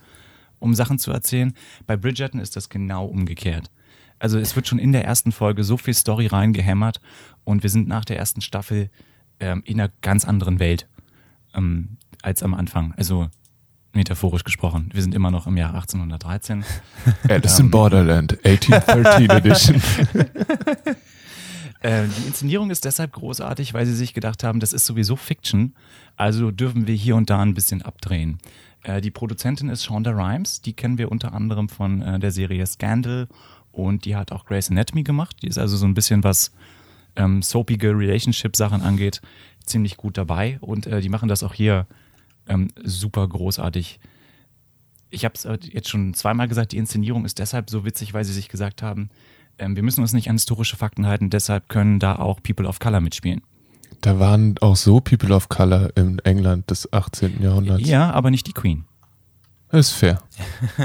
[0.59, 1.53] um Sachen zu erzählen.
[1.87, 3.71] Bei Bridgerton ist das genau umgekehrt.
[4.19, 7.01] Also es wird schon in der ersten Folge so viel Story reingehämmert
[7.45, 8.91] und wir sind nach der ersten Staffel
[9.41, 10.89] ähm, in einer ganz anderen Welt
[11.55, 12.95] ähm, als am Anfang.
[12.97, 13.29] Also
[13.93, 14.91] metaphorisch gesprochen.
[14.93, 16.65] Wir sind immer noch im Jahr 1813.
[17.29, 19.83] Alice in Borderland, 1813 Edition.
[21.81, 25.75] Äh, die Inszenierung ist deshalb großartig, weil sie sich gedacht haben, das ist sowieso Fiction,
[26.17, 28.39] also dürfen wir hier und da ein bisschen abdrehen.
[28.83, 32.67] Äh, die Produzentin ist Shonda Rhimes, die kennen wir unter anderem von äh, der Serie
[32.67, 33.29] Scandal
[33.77, 35.37] und die hat auch Grey's Anatomy gemacht.
[35.43, 36.53] Die ist also so ein bisschen, was
[37.17, 39.21] ähm, soapige Relationship-Sachen angeht,
[39.65, 41.87] ziemlich gut dabei und äh, die machen das auch hier
[42.49, 43.99] ähm, super großartig.
[45.11, 48.33] Ich habe es jetzt schon zweimal gesagt, die Inszenierung ist deshalb so witzig, weil sie
[48.33, 49.11] sich gesagt haben,
[49.59, 52.79] ähm, wir müssen uns nicht an historische Fakten halten, deshalb können da auch People of
[52.79, 53.43] Color mitspielen.
[54.01, 57.43] Da waren auch so People of Color in England des 18.
[57.43, 57.89] Jahrhunderts.
[57.89, 58.85] Ja, aber nicht die Queen.
[59.71, 60.23] Das ist fair.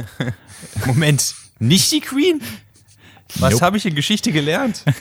[0.86, 2.42] Moment, nicht die Queen?
[3.40, 3.66] Was Nope.
[3.66, 4.84] habe ich in Geschichte gelernt?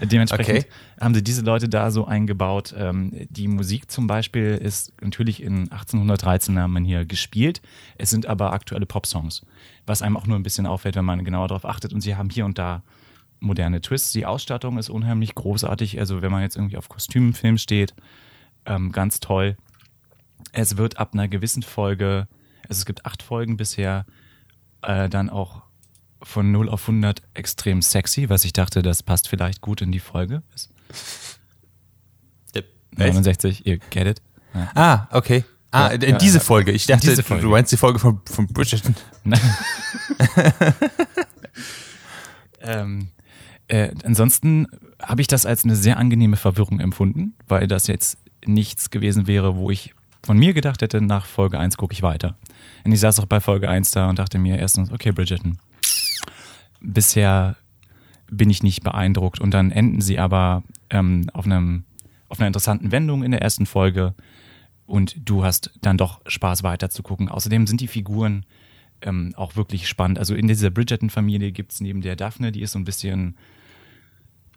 [0.00, 0.66] Dementsprechend Okay.
[1.00, 2.74] haben sie diese Leute da so eingebaut.
[2.76, 7.60] Ähm, die Musik zum Beispiel ist natürlich in 1813 haben man hier gespielt.
[7.98, 9.42] Es sind aber aktuelle Popsongs,
[9.86, 11.92] was einem auch nur ein bisschen auffällt, wenn man genauer darauf achtet.
[11.92, 12.82] Und sie haben hier und da
[13.40, 14.12] moderne Twists.
[14.12, 15.98] Die Ausstattung ist unheimlich großartig.
[15.98, 17.94] Also wenn man jetzt irgendwie auf Kostümfilm steht,
[18.64, 19.56] ähm, ganz toll.
[20.52, 22.26] Es wird ab einer gewissen Folge,
[22.68, 24.06] also es gibt acht Folgen bisher,
[24.82, 25.62] äh, dann auch
[26.22, 30.00] von 0 auf 100 extrem sexy, was ich dachte, das passt vielleicht gut in die
[30.00, 30.42] Folge.
[30.54, 30.70] Ist
[32.96, 34.22] 69, ihr get it.
[34.54, 34.70] Ja.
[34.74, 35.44] Ah, okay.
[35.70, 36.44] Ah, in ja, diese ja.
[36.44, 36.72] Folge.
[36.72, 37.44] Ich dachte, Diese Folge.
[37.44, 38.94] du meinst die Folge von, von Bridgerton.
[42.60, 43.08] ähm,
[43.68, 44.66] Äh, ansonsten
[45.00, 49.56] habe ich das als eine sehr angenehme Verwirrung empfunden, weil das jetzt nichts gewesen wäre,
[49.56, 52.36] wo ich von mir gedacht hätte, nach Folge 1 gucke ich weiter.
[52.84, 55.58] Und ich saß auch bei Folge 1 da und dachte mir erstens, okay, Bridgerton,
[56.82, 57.56] bisher
[58.30, 59.40] bin ich nicht beeindruckt.
[59.40, 61.84] Und dann enden sie aber ähm, auf, einem,
[62.28, 64.14] auf einer interessanten Wendung in der ersten Folge
[64.86, 67.28] und du hast dann doch Spaß weiter zu gucken.
[67.28, 68.44] Außerdem sind die Figuren
[69.00, 70.18] ähm, auch wirklich spannend.
[70.18, 73.36] Also in dieser Bridgerton-Familie gibt es neben der Daphne, die ist so ein bisschen,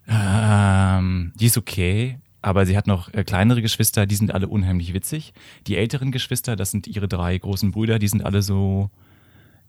[0.08, 4.94] ähm, die ist okay, aber sie hat noch äh, kleinere Geschwister, die sind alle unheimlich
[4.94, 5.34] witzig.
[5.68, 8.90] Die älteren Geschwister, das sind ihre drei großen Brüder, die sind alle so,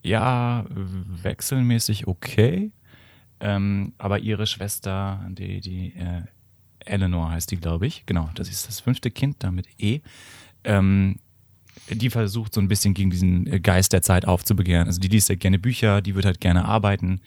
[0.02, 2.70] ja, wechselmäßig okay.
[3.40, 6.22] Ähm, aber ihre Schwester, die, die äh,
[6.86, 10.00] Eleanor heißt die, glaube ich, genau, das ist das fünfte Kind, damit E.
[10.64, 11.16] Ähm,
[11.90, 14.86] die versucht so ein bisschen gegen diesen äh, Geist der Zeit aufzubegehren.
[14.86, 17.20] Also die liest ja gerne Bücher, die wird halt gerne arbeiten.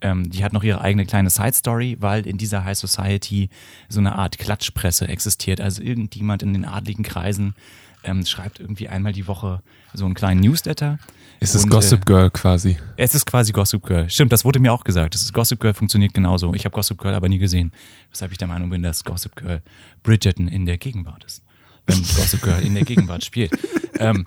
[0.00, 3.50] Ähm, die hat noch ihre eigene kleine Side Story, weil in dieser High Society
[3.88, 5.60] so eine Art Klatschpresse existiert.
[5.60, 7.54] Also irgendjemand in den adligen Kreisen
[8.02, 10.98] ähm, schreibt irgendwie einmal die Woche so einen kleinen Newsletter.
[11.42, 12.76] Ist es Und, Gossip äh, Girl quasi?
[12.96, 14.08] Es ist quasi Gossip Girl.
[14.08, 15.14] Stimmt, das wurde mir auch gesagt.
[15.14, 16.54] Das ist Gossip Girl funktioniert genauso.
[16.54, 17.72] Ich habe Gossip Girl aber nie gesehen.
[18.10, 19.60] Weshalb ich der Meinung bin, dass Gossip Girl
[20.04, 21.42] Bridgerton in der Gegenwart ist.
[21.86, 23.52] Wenn Gossip Girl in der Gegenwart spielt.
[23.98, 24.24] Ähm,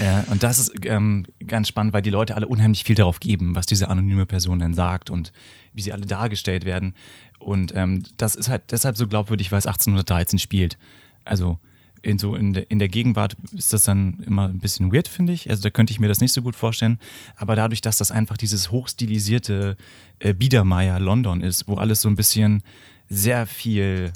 [0.00, 3.54] ja, und das ist ähm, ganz spannend, weil die Leute alle unheimlich viel darauf geben,
[3.54, 5.32] was diese anonyme Person dann sagt und
[5.74, 6.94] wie sie alle dargestellt werden.
[7.38, 10.76] Und ähm, das ist halt deshalb so glaubwürdig, weil es 1813 spielt.
[11.24, 11.60] Also
[12.02, 15.32] in so in der, in der Gegenwart ist das dann immer ein bisschen weird, finde
[15.32, 15.50] ich.
[15.50, 16.98] Also da könnte ich mir das nicht so gut vorstellen.
[17.36, 19.76] Aber dadurch, dass das einfach dieses hochstilisierte
[20.18, 22.62] äh, Biedermeier London ist, wo alles so ein bisschen
[23.08, 24.12] sehr viel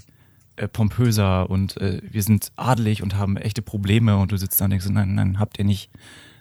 [0.56, 4.66] äh, pompöser und äh, wir sind adelig und haben echte Probleme und du sitzt da
[4.66, 5.90] und denkst, nein, nein, habt ihr nicht.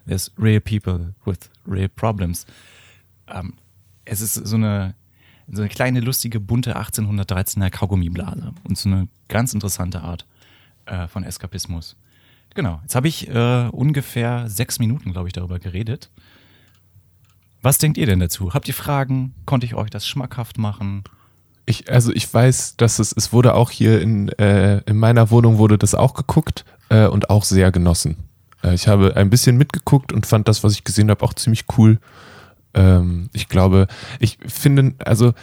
[0.06, 2.46] There's real people with real problems.
[3.28, 3.54] Ähm,
[4.04, 4.96] es ist so eine,
[5.50, 10.26] so eine kleine, lustige, bunte 1813er Kaugummiblase und so eine ganz interessante Art
[10.86, 11.96] äh, von Eskapismus.
[12.54, 16.10] Genau, jetzt habe ich äh, ungefähr sechs Minuten, glaube ich, darüber geredet.
[17.62, 18.54] Was denkt ihr denn dazu?
[18.54, 19.34] Habt ihr Fragen?
[19.46, 21.04] Konnte ich euch das schmackhaft machen?
[21.66, 25.58] Ich, also ich weiß, dass es, es wurde auch hier in, äh, in meiner Wohnung
[25.60, 28.18] wurde das auch geguckt äh, und auch sehr genossen.
[28.64, 31.66] Äh, ich habe ein bisschen mitgeguckt und fand das, was ich gesehen habe, auch ziemlich
[31.78, 32.00] cool.
[32.74, 33.88] Ähm, ich glaube,
[34.20, 35.34] ich finde, also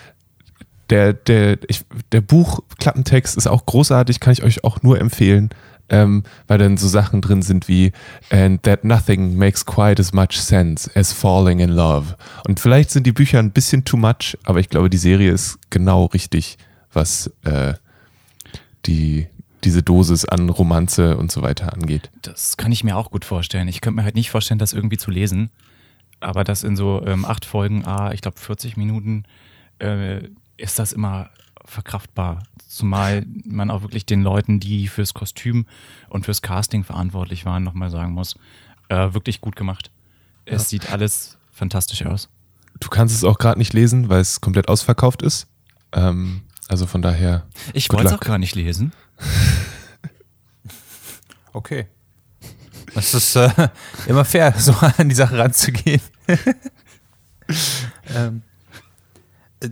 [0.90, 5.50] der, der, ich, der Buchklappentext ist auch großartig, kann ich euch auch nur empfehlen,
[5.90, 7.92] ähm, weil dann so Sachen drin sind wie
[8.30, 12.16] And that nothing makes quite as much sense as falling in love.
[12.46, 15.58] Und vielleicht sind die Bücher ein bisschen too much, aber ich glaube, die Serie ist
[15.70, 16.58] genau richtig,
[16.92, 17.74] was äh,
[18.86, 19.26] die,
[19.64, 22.10] diese Dosis an Romanze und so weiter angeht.
[22.22, 23.68] Das kann ich mir auch gut vorstellen.
[23.68, 25.50] Ich könnte mir halt nicht vorstellen, das irgendwie zu lesen.
[26.20, 29.22] Aber das in so ähm, acht Folgen, ah, ich glaube 40 Minuten,
[29.78, 30.22] äh,
[30.58, 31.30] ist das immer
[31.64, 32.42] verkraftbar.
[32.68, 35.66] Zumal man auch wirklich den Leuten, die fürs Kostüm
[36.10, 38.36] und fürs Casting verantwortlich waren, nochmal sagen muss,
[38.88, 39.90] äh, wirklich gut gemacht.
[40.44, 40.68] Es Ja.
[40.68, 42.28] sieht alles fantastisch aus.
[42.80, 45.46] Du kannst es auch gerade nicht lesen, weil es komplett ausverkauft ist.
[45.92, 47.46] Ähm, also von daher.
[47.72, 48.92] Ich wollte es auch gar nicht lesen.
[51.52, 51.86] Okay.
[52.94, 53.50] Das ist äh,
[54.06, 56.00] immer fair, so an die Sache ranzugehen.
[58.14, 58.42] ähm,
[59.60, 59.70] äh,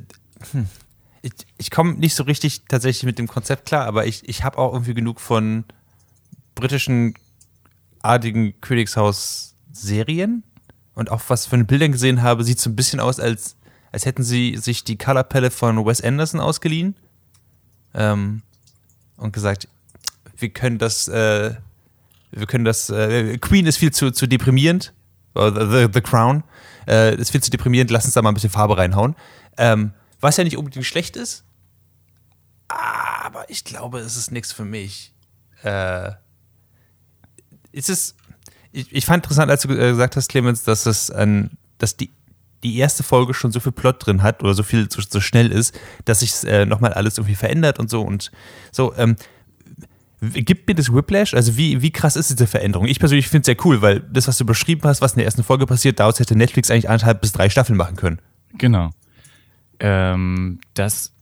[1.23, 4.59] Ich, ich komme nicht so richtig tatsächlich mit dem Konzept klar, aber ich, ich habe
[4.59, 5.65] auch irgendwie genug von
[6.55, 7.15] britischen
[8.01, 10.45] artigen Königshaus-Serien
[10.95, 13.57] und auch was von Bildern gesehen habe, sieht so ein bisschen aus, als,
[13.93, 16.97] als hätten sie sich die Color Palette von Wes Anderson ausgeliehen
[17.95, 18.43] ähm,
[19.17, 19.69] und gesagt,
[20.39, 21.55] wir können das, äh,
[22.31, 24.93] wir können das, äh, Queen ist viel zu, zu deprimierend,
[25.35, 26.45] oder the, the Crown
[26.87, 29.17] äh, ist viel zu deprimierend, lass uns da mal ein bisschen Farbe reinhauen.
[29.59, 31.45] Ähm, was ja nicht unbedingt schlecht ist,
[32.69, 35.13] aber ich glaube, es ist nichts für mich.
[35.63, 36.13] Äh,
[37.73, 38.15] ist es,
[38.73, 42.11] ich, ich fand interessant, als du äh, gesagt hast, Clemens, dass es ein, dass die,
[42.63, 45.53] die erste Folge schon so viel Plot drin hat oder so viel so, so schnell
[45.53, 48.33] ist, dass sich äh, nochmal alles irgendwie verändert und so und
[48.73, 48.95] so.
[48.97, 49.17] Ähm,
[50.21, 51.35] Gibt mir das Whiplash?
[51.35, 52.87] Also wie, wie krass ist diese Veränderung?
[52.87, 55.27] Ich persönlich finde es sehr cool, weil das, was du beschrieben hast, was in der
[55.27, 58.21] ersten Folge passiert, daraus hätte Netflix eigentlich anderthalb bis drei Staffeln machen können.
[58.55, 58.91] Genau.
[59.81, 61.13] Ähm, das,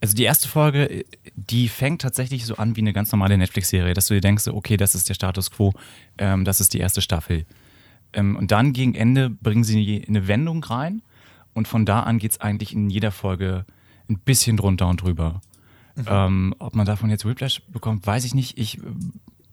[0.00, 4.06] also die erste Folge, die fängt tatsächlich so an wie eine ganz normale Netflix-Serie, dass
[4.06, 5.72] du dir denkst, okay, das ist der Status quo,
[6.18, 7.46] ähm, das ist die erste Staffel.
[8.12, 11.02] Ähm, und dann gegen Ende bringen sie eine Wendung rein
[11.54, 13.64] und von da an geht's eigentlich in jeder Folge
[14.08, 15.40] ein bisschen drunter und drüber.
[16.06, 18.58] Ähm, ob man davon jetzt Whiplash bekommt, weiß ich nicht.
[18.58, 18.80] Ich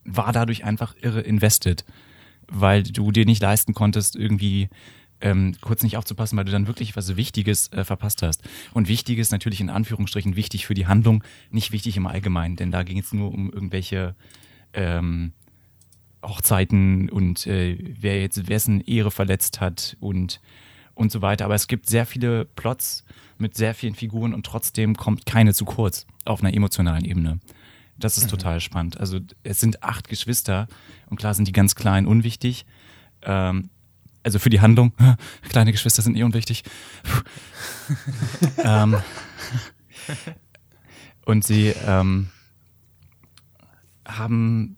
[0.06, 1.84] war dadurch einfach irre invested,
[2.48, 4.70] weil du dir nicht leisten konntest, irgendwie
[5.22, 8.48] ähm, kurz nicht aufzupassen, weil du dann wirklich was Wichtiges äh, verpasst hast.
[8.74, 12.84] Und Wichtiges natürlich in Anführungsstrichen wichtig für die Handlung, nicht wichtig im Allgemeinen, denn da
[12.84, 14.16] ging es nur um irgendwelche
[14.74, 15.34] ähm,
[16.24, 20.42] Hochzeiten und äh, wer jetzt wessen Ehre verletzt hat und
[21.00, 21.46] und so weiter.
[21.46, 23.06] Aber es gibt sehr viele Plots
[23.38, 27.40] mit sehr vielen Figuren und trotzdem kommt keine zu kurz auf einer emotionalen Ebene.
[27.98, 29.00] Das ist total spannend.
[29.00, 30.68] Also es sind acht Geschwister
[31.10, 32.66] und klar sind die ganz klein unwichtig.
[33.22, 33.70] Ähm,
[34.30, 34.94] also für die Handlung,
[35.50, 36.64] kleine Geschwister sind eh unwichtig.
[38.64, 38.98] ähm,
[41.26, 42.30] und sie ähm,
[44.08, 44.78] haben,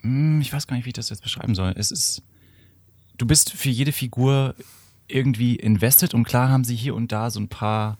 [0.00, 1.72] hm, ich weiß gar nicht, wie ich das jetzt beschreiben soll.
[1.76, 2.24] Es ist,
[3.16, 4.56] du bist für jede Figur
[5.06, 7.98] irgendwie invested und klar haben sie hier und da so ein paar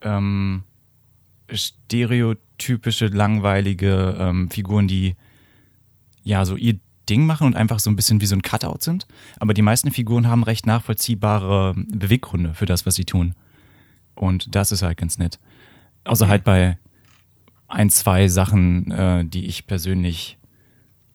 [0.00, 0.62] ähm,
[1.52, 5.16] stereotypische, langweilige ähm, Figuren, die
[6.22, 9.06] ja so ihr Ding machen und einfach so ein bisschen wie so ein Cutout sind.
[9.38, 13.34] Aber die meisten Figuren haben recht nachvollziehbare Beweggründe für das, was sie tun.
[14.14, 15.38] Und das ist halt ganz nett.
[16.04, 16.78] Außer halt bei
[17.68, 20.38] ein, zwei Sachen, äh, die ich persönlich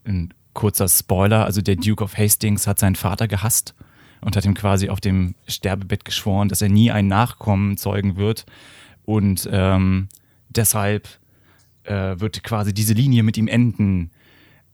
[0.03, 3.75] ein kurzer Spoiler, also der Duke of Hastings hat seinen Vater gehasst
[4.21, 8.45] und hat ihm quasi auf dem Sterbebett geschworen, dass er nie einen Nachkommen zeugen wird.
[9.05, 10.09] Und ähm,
[10.49, 11.07] deshalb
[11.83, 14.11] äh, wird quasi diese Linie mit ihm enden.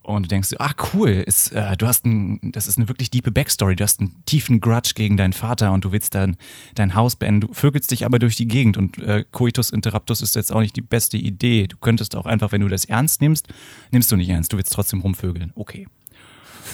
[0.06, 3.32] Und du denkst, ah cool, ist, äh, du hast ein, das ist eine wirklich diepe
[3.32, 3.76] Backstory.
[3.76, 6.38] Du hast einen tiefen Grudge gegen deinen Vater und du willst dann
[6.76, 7.42] dein Haus beenden.
[7.42, 10.76] Du vögelst dich aber durch die Gegend und äh, Coitus Interruptus ist jetzt auch nicht
[10.76, 11.66] die beste Idee.
[11.66, 13.48] Du könntest auch einfach, wenn du das ernst nimmst,
[13.90, 14.54] nimmst du nicht ernst.
[14.54, 15.52] Du willst trotzdem rumvögeln.
[15.56, 15.88] Okay.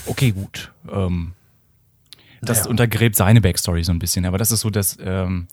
[0.07, 0.73] Okay, gut.
[0.91, 1.31] Ähm,
[2.41, 2.69] das Naja.
[2.71, 4.25] untergräbt seine Backstory so ein bisschen.
[4.25, 5.47] Aber das ist so das, ähm,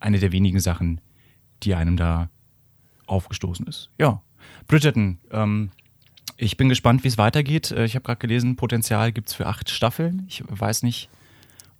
[0.00, 0.98] eine der wenigen Sachen,
[1.62, 2.30] die einem da
[3.06, 3.90] aufgestoßen ist.
[3.98, 4.22] Ja.
[4.66, 5.72] Bridgerton, ähm,
[6.36, 7.70] ich bin gespannt, wie es weitergeht.
[7.70, 10.24] Äh, Ich habe gerade gelesen, Potenzial gibt's für acht Staffeln.
[10.28, 11.08] Ich weiß nicht.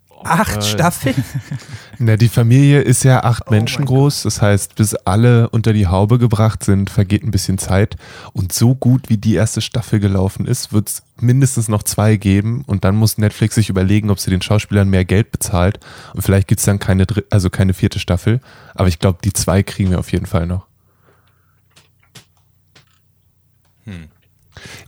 [0.09, 1.15] ob, Acht äh, Staffeln?
[1.97, 4.23] Na, die Familie ist ja acht Oh Menschen groß.
[4.23, 7.97] Das heißt, bis alle unter die Haube gebracht sind, vergeht ein bisschen Zeit.
[8.31, 12.63] Und so gut wie die erste Staffel gelaufen ist, wird es mindestens noch zwei geben.
[12.67, 15.79] Und dann muss Netflix sich überlegen, ob sie den Schauspielern mehr Geld bezahlt.
[16.13, 18.39] Und vielleicht gibt es dann keine, also keine vierte Staffel.
[18.75, 20.67] Aber ich glaube, die zwei kriegen wir auf jeden Fall noch.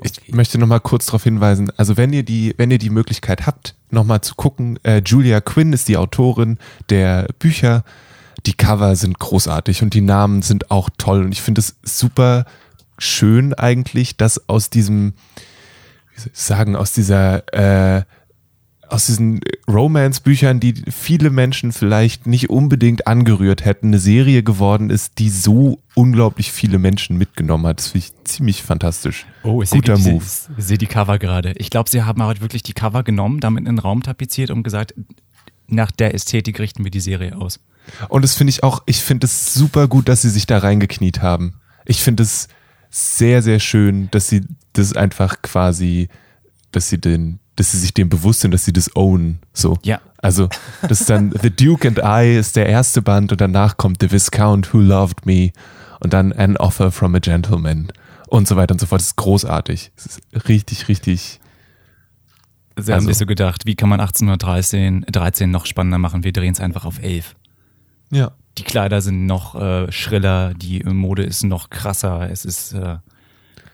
[0.02, 3.46] Ich möchte noch mal kurz darauf hinweisen, also wenn ihr die, wenn ihr die Möglichkeit
[3.46, 6.58] habt, noch mal zu gucken, äh, Julia Quinn ist die Autorin
[6.90, 7.84] der Bücher.
[8.46, 12.46] Die Cover sind großartig und die Namen sind auch toll und ich finde es super
[13.00, 15.14] schön eigentlich, dass aus diesem,
[16.14, 18.04] wie soll ich sagen, aus dieser äh,
[18.96, 25.20] aus diesen Romance-Büchern, die viele Menschen vielleicht nicht unbedingt angerührt hätten, eine Serie geworden ist,
[25.20, 27.80] die so unglaublich viele Menschen mitgenommen hat.
[27.80, 29.26] Das finde ich ziemlich fantastisch.
[29.44, 30.24] Oh, ich Guter sehe, Move.
[30.58, 31.52] Ich sehe die Cover gerade.
[31.58, 34.64] Ich glaube, sie haben halt wirklich die Cover genommen, damit in den Raum tapeziert und
[34.64, 34.96] gesagt,
[35.68, 37.60] nach der Ästhetik richten wir die Serie aus.
[38.08, 41.22] Und das finde ich auch, ich finde es super gut, dass sie sich da reingekniet
[41.22, 41.56] haben.
[41.84, 42.48] Ich finde es
[42.90, 46.08] sehr, sehr schön, dass sie das einfach quasi,
[46.72, 49.40] dass sie den, dass sie sich dem bewusst sind, dass sie das own.
[49.54, 49.78] So.
[49.84, 50.02] Ja.
[50.18, 50.50] Also,
[50.82, 54.12] das ist dann The Duke and I ist der erste Band und danach kommt The
[54.12, 55.52] Viscount Who Loved Me
[56.00, 57.92] und dann An Offer from a Gentleman
[58.28, 59.02] und so weiter und so fort.
[59.02, 59.92] Das ist großartig.
[59.96, 61.40] Es ist richtig, richtig.
[62.78, 66.24] Sie haben Also- sich so gedacht, wie kann man 1813 13 noch spannender machen?
[66.24, 67.36] Wir drehen es einfach auf 11.
[68.12, 68.32] Ja.
[68.58, 72.98] Die Kleider sind noch äh, schriller, die Mode ist noch krasser, es ist, äh,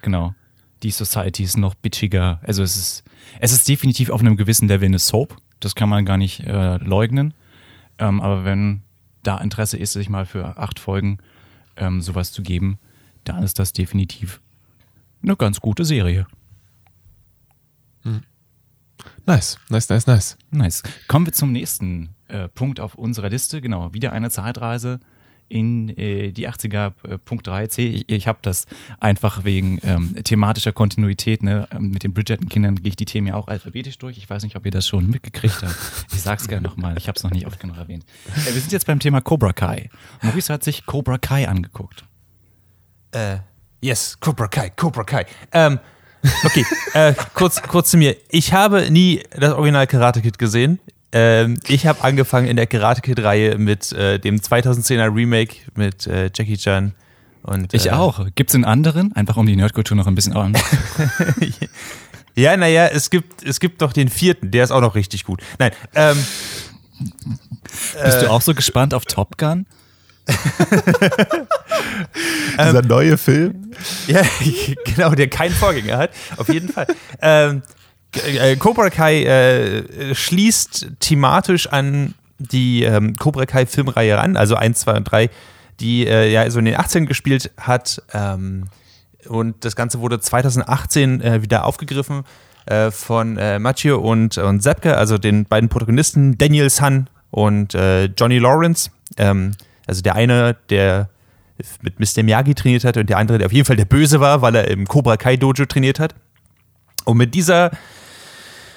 [0.01, 0.33] genau,
[0.81, 2.39] die Society ist noch bitchiger.
[2.43, 3.03] Also es ist,
[3.39, 6.77] es ist definitiv auf einem gewissen Level eine Soap, das kann man gar nicht äh,
[6.77, 7.33] leugnen.
[7.97, 8.81] Ähm, aber wenn
[9.23, 11.19] da Interesse ist, sich mal für acht Folgen
[11.77, 12.79] ähm, sowas zu geben,
[13.23, 14.41] dann ist das definitiv
[15.21, 16.25] eine ganz gute Serie.
[19.25, 20.37] Nice, nice, nice, nice.
[20.49, 20.83] Nice.
[21.07, 23.61] Kommen wir zum nächsten äh, Punkt auf unserer Liste.
[23.61, 24.99] Genau, wieder eine Zeitreise
[25.51, 27.79] in äh, die 80er, äh, Punkt 3c.
[27.79, 28.65] Ich, ich habe das
[28.99, 31.43] einfach wegen ähm, thematischer Kontinuität.
[31.43, 31.67] Ne?
[31.71, 34.17] Ähm, Mit den Bridgerton-Kindern gehe ich die Themen ja auch alphabetisch durch.
[34.17, 35.75] Ich weiß nicht, ob ihr das schon mitgekriegt habt.
[36.13, 36.97] Ich sag's gerne nochmal.
[36.97, 38.05] Ich habe es noch nicht oft genug erwähnt.
[38.27, 39.89] Äh, wir sind jetzt beim Thema Cobra Kai.
[40.21, 42.05] Maurice hat sich Cobra Kai angeguckt.
[43.11, 43.37] Äh,
[43.81, 45.25] yes, Cobra Kai, Cobra Kai.
[45.51, 45.79] Ähm,
[46.45, 48.15] okay, äh, kurz, kurz zu mir.
[48.29, 50.79] Ich habe nie das Original Karate Kid gesehen.
[51.13, 56.07] Ähm, ich habe angefangen in der Karate Kid Reihe mit äh, dem 2010er Remake mit
[56.07, 56.93] äh, Jackie Chan.
[57.43, 58.27] Und, Ich äh, auch.
[58.35, 59.13] Gibt's einen anderen?
[59.15, 60.55] Einfach um die Nerdkultur noch ein bisschen an.
[62.33, 65.41] Ja, naja, es gibt, es gibt doch den vierten, der ist auch noch richtig gut.
[65.59, 66.17] Nein, ähm,
[68.03, 69.65] Bist du auch so gespannt auf Top Gun?
[72.57, 73.71] Dieser neue Film.
[74.07, 74.21] Ja,
[74.85, 76.11] genau, der keinen Vorgänger hat.
[76.37, 76.85] Auf jeden Fall.
[77.21, 77.63] ähm,
[78.15, 84.79] äh, Cobra Kai äh, schließt thematisch an die ähm, Cobra Kai Filmreihe ran, also 1,
[84.79, 85.29] 2 und 3,
[85.79, 88.01] die äh, ja so in den 18 gespielt hat.
[88.13, 88.65] Ähm,
[89.27, 92.23] und das Ganze wurde 2018 äh, wieder aufgegriffen
[92.65, 98.05] äh, von äh, Machio und, und Zepke, also den beiden Protagonisten, Daniel Sun und äh,
[98.05, 98.89] Johnny Lawrence.
[99.17, 99.51] Ähm,
[99.87, 101.09] also der eine, der
[101.81, 102.23] mit Mr.
[102.23, 104.67] Miyagi trainiert hat und der andere, der auf jeden Fall der Böse war, weil er
[104.67, 106.15] im Cobra Kai Dojo trainiert hat.
[107.05, 107.71] Und mit dieser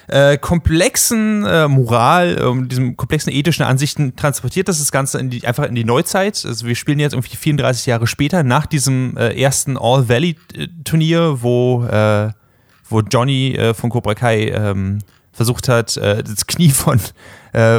[0.07, 5.45] äh, komplexen äh, Moral, ähm, diesem komplexen ethischen Ansichten transportiert das das Ganze in die,
[5.47, 6.43] einfach in die Neuzeit.
[6.45, 12.31] Also wir spielen jetzt irgendwie 34 Jahre später, nach diesem äh, ersten All-Valley-Turnier, wo, äh,
[12.87, 14.99] wo Johnny äh, von Cobra Kai ähm,
[15.31, 16.99] versucht hat, äh, das Knie von,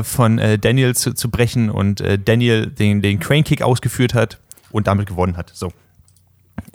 [0.04, 4.38] von Daniel zu, zu brechen und Daniel den, den Crane-Kick ausgeführt hat
[4.70, 5.52] und damit gewonnen hat.
[5.54, 5.70] So.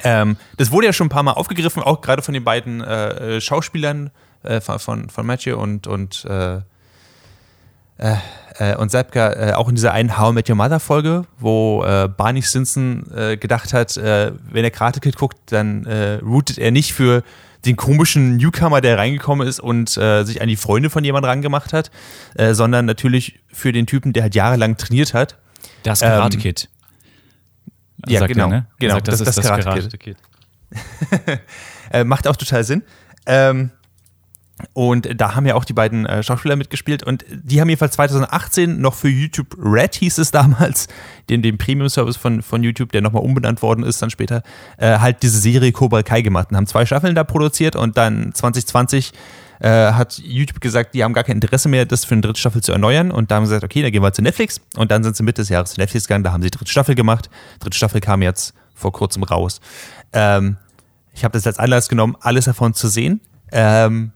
[0.03, 2.83] Ähm, das wurde ja schon ein paar Mal aufgegriffen, auch gerade von den beiden
[3.41, 4.11] Schauspielern
[4.43, 6.57] äh, von, von Matthew und, und, äh,
[7.97, 8.15] äh,
[8.57, 11.83] äh und Sepka äh, auch in dieser einen How I Met Your Mother Folge, wo
[11.83, 13.05] äh, Barney Stinson
[13.39, 15.85] gedacht hat, wenn er Karate Kid guckt, dann
[16.21, 17.23] rootet er nicht für
[17.65, 21.73] den komischen Newcomer, der reingekommen ist und äh, sich an die Freunde von jemandem rangemacht
[21.73, 21.91] hat,
[22.35, 25.37] äh, sondern natürlich für den Typen, der halt jahrelang trainiert hat.
[25.83, 26.69] Das Karate ähm, Kid.
[28.07, 28.45] Ja, genau.
[28.45, 28.65] Er, ne?
[28.79, 30.17] genau sagt, das, das, ist das, Karate, Karate Kid.
[31.91, 32.83] äh, macht auch total Sinn.
[33.25, 33.71] Ähm,
[34.73, 38.79] und da haben ja auch die beiden äh, Schauspieler mitgespielt und die haben jedenfalls 2018
[38.79, 40.87] noch für YouTube Red hieß es damals,
[41.29, 44.43] den, den Premium-Service von, von YouTube, der nochmal umbenannt worden ist dann später,
[44.77, 48.33] äh, halt diese Serie Cobra Kai gemacht und haben zwei Staffeln da produziert und dann
[48.33, 49.13] 2020
[49.61, 52.63] äh, hat YouTube gesagt, die haben gar kein Interesse mehr, das für eine dritte Staffel
[52.63, 55.03] zu erneuern und da haben sie gesagt, okay, dann gehen wir zu Netflix und dann
[55.03, 57.29] sind sie Mitte des Jahres zu Netflix gegangen, da haben sie die dritte Staffel gemacht.
[57.59, 59.61] Dritte Staffel kam jetzt vor kurzem raus.
[60.13, 60.57] Ähm,
[61.13, 63.21] ich habe das als Anlass genommen, alles davon zu sehen.
[63.51, 64.11] Ähm,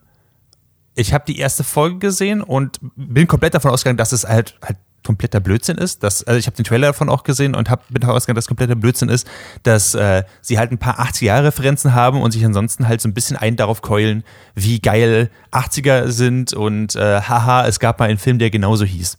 [0.95, 4.77] ich habe die erste Folge gesehen und bin komplett davon ausgegangen, dass es halt, halt
[5.05, 6.03] kompletter Blödsinn ist.
[6.03, 8.45] Dass, also ich habe den Trailer davon auch gesehen und hab, bin davon ausgegangen, dass
[8.45, 9.27] es kompletter Blödsinn ist,
[9.63, 13.37] dass äh, sie halt ein paar 80er-Referenzen haben und sich ansonsten halt so ein bisschen
[13.37, 14.23] ein darauf keulen,
[14.55, 19.17] wie geil 80er sind und äh, haha, es gab mal einen Film, der genauso hieß.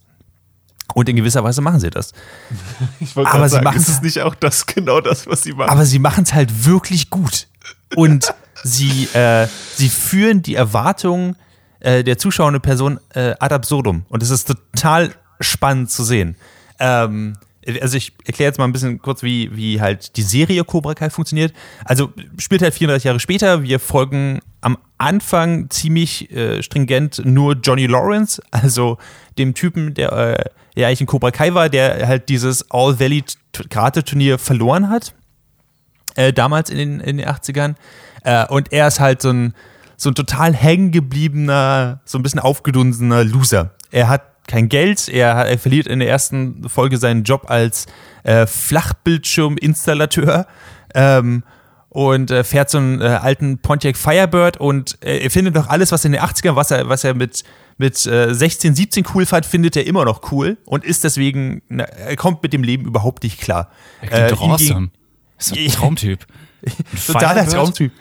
[0.93, 2.13] Und in gewisser Weise machen sie das.
[2.99, 5.69] Ich wollte aber sagen, sie ist es nicht auch das genau das, was sie machen?
[5.69, 7.47] Aber sie machen es halt wirklich gut.
[7.95, 11.35] Und sie, äh, sie führen die Erwartungen
[11.87, 14.05] äh, der zuschauende Person äh, ad absurdum.
[14.09, 16.35] Und es ist total spannend zu sehen.
[16.79, 17.37] Ähm,
[17.81, 21.09] also ich erkläre jetzt mal ein bisschen kurz, wie, wie halt die Serie Cobra Kai
[21.09, 21.53] funktioniert.
[21.85, 23.63] Also spielt halt 34 Jahre später.
[23.63, 28.97] Wir folgen am Anfang ziemlich äh, stringent nur Johnny Lawrence, also
[29.37, 30.43] dem Typen, der äh,
[30.75, 33.23] ja eigentlich ein Cobra Kai war, der halt dieses All Valley
[33.69, 35.13] Karate Turnier verloren hat.
[36.15, 37.75] Äh, damals in den, in den 80ern.
[38.23, 39.53] Äh, und er ist halt so ein
[39.97, 43.71] so ein total hängengebliebener, so ein bisschen aufgedunsener Loser.
[43.91, 47.87] Er hat kein Geld, er, hat, er verliert in der ersten Folge seinen Job als
[48.23, 50.47] äh, Flachbildschirminstallateur
[50.93, 51.43] ähm,
[51.89, 55.91] und äh, fährt so einen äh, alten Pontiac Firebird und äh, er findet noch alles,
[55.91, 57.43] was in den 80ern, was er, was er mit,
[57.77, 61.83] mit 16, äh, 17 cool fand, findet er immer noch cool und ist deswegen, na,
[61.83, 63.69] er kommt mit dem Leben überhaupt nicht klar.
[64.01, 64.89] Er klingt äh, doch awesome.
[65.39, 66.25] Ist ein Traumtyp.
[67.07, 67.91] Totaler Traumtyp.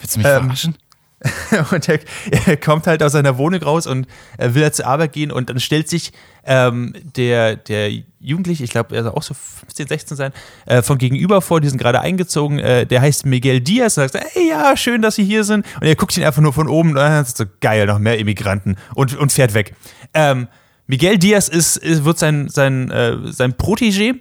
[0.00, 0.76] Willst du mich ähm, verarschen?
[1.70, 2.00] und er,
[2.46, 5.48] er, kommt halt aus seiner Wohnung raus und er will halt zur Arbeit gehen und
[5.48, 6.12] dann stellt sich
[6.44, 10.32] ähm, der, der Jugendliche, ich glaube, er soll auch so 15, 16 sein,
[10.66, 14.36] äh, von gegenüber vor, die sind gerade eingezogen, äh, der heißt Miguel Diaz und sagt,
[14.36, 15.64] ey, ja, schön, dass Sie hier sind.
[15.80, 18.18] Und er guckt ihn einfach nur von oben und dann sagt so, geil, noch mehr
[18.18, 19.74] Immigranten und, und fährt weg.
[20.12, 20.48] Ähm,
[20.86, 24.16] Miguel Diaz ist, ist, wird sein, sein, äh, sein Protégé,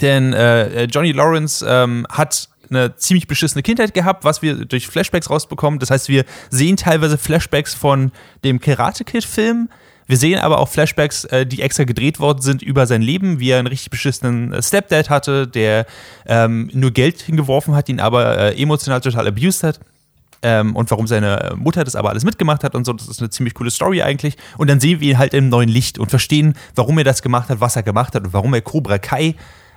[0.00, 5.30] denn äh, Johnny Lawrence ähm, hat eine ziemlich beschissene Kindheit gehabt, was wir durch Flashbacks
[5.30, 5.78] rausbekommen.
[5.78, 8.12] Das heißt, wir sehen teilweise Flashbacks von
[8.44, 9.68] dem Karate Kid-Film.
[10.06, 13.50] Wir sehen aber auch Flashbacks, äh, die extra gedreht worden sind über sein Leben, wie
[13.50, 15.86] er einen richtig beschissenen äh, Stepdad hatte, der
[16.26, 19.80] ähm, nur Geld hingeworfen hat, ihn aber äh, emotional total abused hat.
[20.42, 22.92] Ähm, und warum seine Mutter das aber alles mitgemacht hat und so.
[22.92, 24.36] Das ist eine ziemlich coole Story eigentlich.
[24.58, 27.48] Und dann sehen wir ihn halt im neuen Licht und verstehen, warum er das gemacht
[27.48, 29.34] hat, was er gemacht hat und warum er Cobra Kai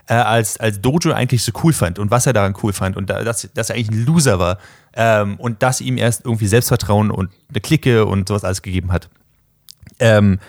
[0.09, 3.09] äh, als, als Dojo eigentlich so cool fand und was er daran cool fand und
[3.09, 4.57] da, dass, dass er eigentlich ein Loser war
[4.93, 9.07] ähm, und dass ihm erst irgendwie Selbstvertrauen und eine Clique und sowas alles gegeben hat.
[9.99, 10.39] Ähm,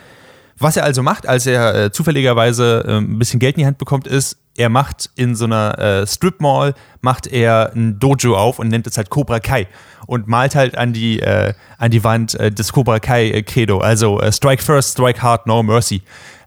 [0.59, 3.79] was er also macht, als er äh, zufälligerweise äh, ein bisschen Geld in die Hand
[3.79, 8.59] bekommt, ist, er macht in so einer äh, Strip Mall, macht er ein Dojo auf
[8.59, 9.69] und nennt es halt Cobra Kai
[10.07, 14.21] und malt halt an die, äh, an die Wand äh, das Cobra Kai Credo, also
[14.21, 16.03] äh, Strike First, Strike Hard, No Mercy.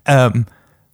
[0.06, 0.46] Ähm,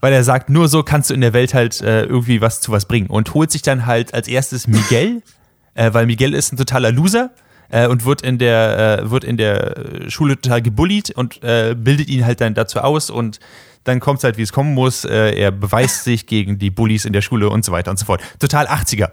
[0.02, 2.72] weil er sagt, nur so kannst du in der Welt halt äh, irgendwie was zu
[2.72, 5.22] was bringen und holt sich dann halt als erstes Miguel,
[5.74, 7.32] äh, weil Miguel ist ein totaler Loser.
[7.70, 12.10] äh, und wird in der, äh, wird in der Schule total gebullied und äh, bildet
[12.10, 13.40] ihn halt dann dazu aus und
[13.84, 15.06] dann kommt es halt, wie es kommen muss.
[15.06, 18.06] Äh, er beweist sich gegen die Bullies in der Schule und so weiter und so
[18.06, 18.22] fort.
[18.40, 19.12] Total 80er.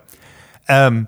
[0.69, 1.07] Ähm,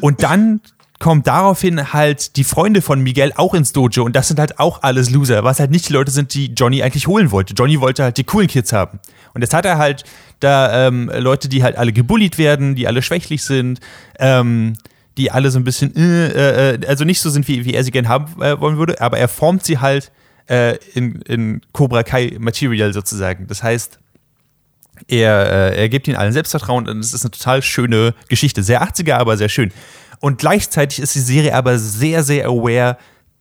[0.00, 0.60] und dann
[1.02, 4.82] kommen daraufhin halt die Freunde von Miguel auch ins Dojo und das sind halt auch
[4.84, 7.54] alles Loser, was halt nicht die Leute sind, die Johnny eigentlich holen wollte.
[7.54, 9.00] Johnny wollte halt die coolen Kids haben.
[9.34, 10.04] Und jetzt hat er halt
[10.38, 13.80] da ähm, Leute, die halt alle gebullied werden, die alle schwächlich sind,
[14.20, 14.74] ähm,
[15.16, 17.90] die alle so ein bisschen, äh, äh, also nicht so sind, wie, wie er sie
[17.90, 20.12] gern haben äh, wollen würde, aber er formt sie halt
[20.48, 23.48] äh, in, in Cobra Kai Material sozusagen.
[23.48, 23.98] Das heißt,
[25.08, 28.62] er, äh, er gibt ihnen allen Selbstvertrauen und es ist eine total schöne Geschichte.
[28.62, 29.72] Sehr 80er, aber sehr schön.
[30.22, 32.96] Und gleichzeitig ist die Serie aber sehr, sehr aware,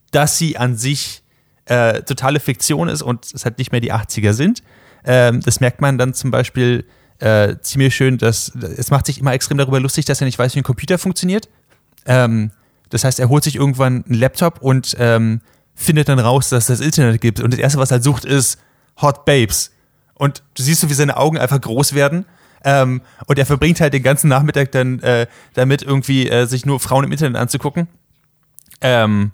[0.09, 1.21] dass sie an sich
[1.65, 4.63] äh, totale Fiktion ist und es halt nicht mehr die 80er sind.
[5.05, 6.86] Ähm, das merkt man dann zum Beispiel
[7.19, 10.55] äh, ziemlich schön, dass es macht sich immer extrem darüber lustig, dass er nicht weiß,
[10.55, 11.49] wie ein Computer funktioniert.
[12.07, 12.49] Ähm,
[12.89, 15.41] das heißt, er holt sich irgendwann einen Laptop und ähm,
[15.75, 17.41] findet dann raus, dass es das Internet gibt.
[17.41, 18.59] Und das Erste, was er sucht, ist
[19.03, 19.71] Hot Babes.
[20.15, 22.25] Und du siehst so, wie seine Augen einfach groß werden.
[22.64, 26.80] Ähm, und er verbringt halt den ganzen Nachmittag dann äh, damit, irgendwie äh, sich nur
[26.80, 27.88] Frauen im Internet anzugucken.
[28.82, 29.32] Ähm,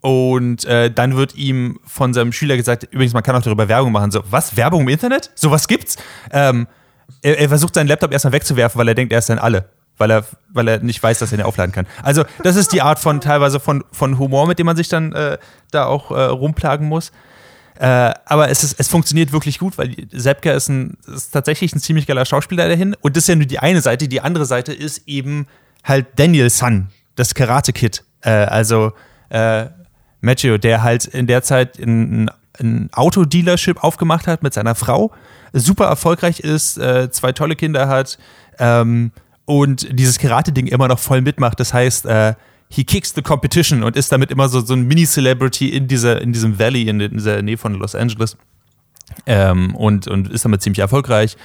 [0.00, 3.92] und äh, dann wird ihm von seinem Schüler gesagt, übrigens, man kann auch darüber Werbung
[3.92, 4.10] machen.
[4.10, 4.56] So, was?
[4.56, 5.30] Werbung im Internet?
[5.34, 5.96] Sowas gibt's?
[6.30, 6.68] Ähm,
[7.22, 9.68] er, er, versucht seinen Laptop erstmal wegzuwerfen, weil er denkt, er ist dann alle.
[9.96, 11.86] Weil er, weil er nicht weiß, dass er ihn aufladen kann.
[12.04, 15.12] Also, das ist die Art von teilweise von, von Humor, mit dem man sich dann
[15.12, 15.38] äh,
[15.72, 17.10] da auch äh, rumplagen muss.
[17.78, 21.78] Äh, aber es, ist, es funktioniert wirklich gut, weil Sepka ist, ein, ist tatsächlich ein
[21.78, 22.96] ziemlich geiler Schauspieler dahin.
[23.00, 24.08] Und das ist ja nur die eine Seite.
[24.08, 25.46] Die andere Seite ist eben
[25.84, 28.02] halt Daniel Sun, das Karate Kid.
[28.22, 28.92] Äh, also
[29.30, 29.66] äh,
[30.20, 35.12] Matthew, der halt in der Zeit ein, ein Autodealership aufgemacht hat mit seiner Frau,
[35.52, 38.18] super erfolgreich ist, äh, zwei tolle Kinder hat
[38.58, 39.12] ähm,
[39.44, 41.60] und dieses Karate-Ding immer noch voll mitmacht.
[41.60, 42.34] Das heißt, äh,
[42.70, 46.32] he kicks the competition und ist damit immer so, so ein Mini-Celebrity in, dieser, in
[46.32, 48.36] diesem Valley, in, dieser Nähe von Los Angeles.
[49.26, 51.36] Ähm, und, und ist damit ziemlich erfolgreich.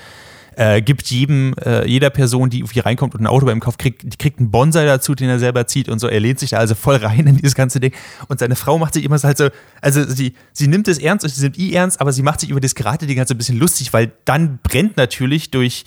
[0.56, 4.04] Äh, gibt jedem, äh, jeder Person, die irgendwie reinkommt und ein Auto beim Kauf kriegt,
[4.04, 6.08] die kriegt einen Bonsai dazu, den er selber zieht und so.
[6.08, 7.94] Er lehnt sich da also voll rein in dieses ganze Ding.
[8.28, 9.50] Und seine Frau macht sich immer so halt so,
[9.82, 12.50] also sie, sie nimmt es ernst und sie nimmt i ernst, aber sie macht sich
[12.50, 15.86] über das Karate-Ding halt so ein bisschen lustig, weil dann brennt natürlich durch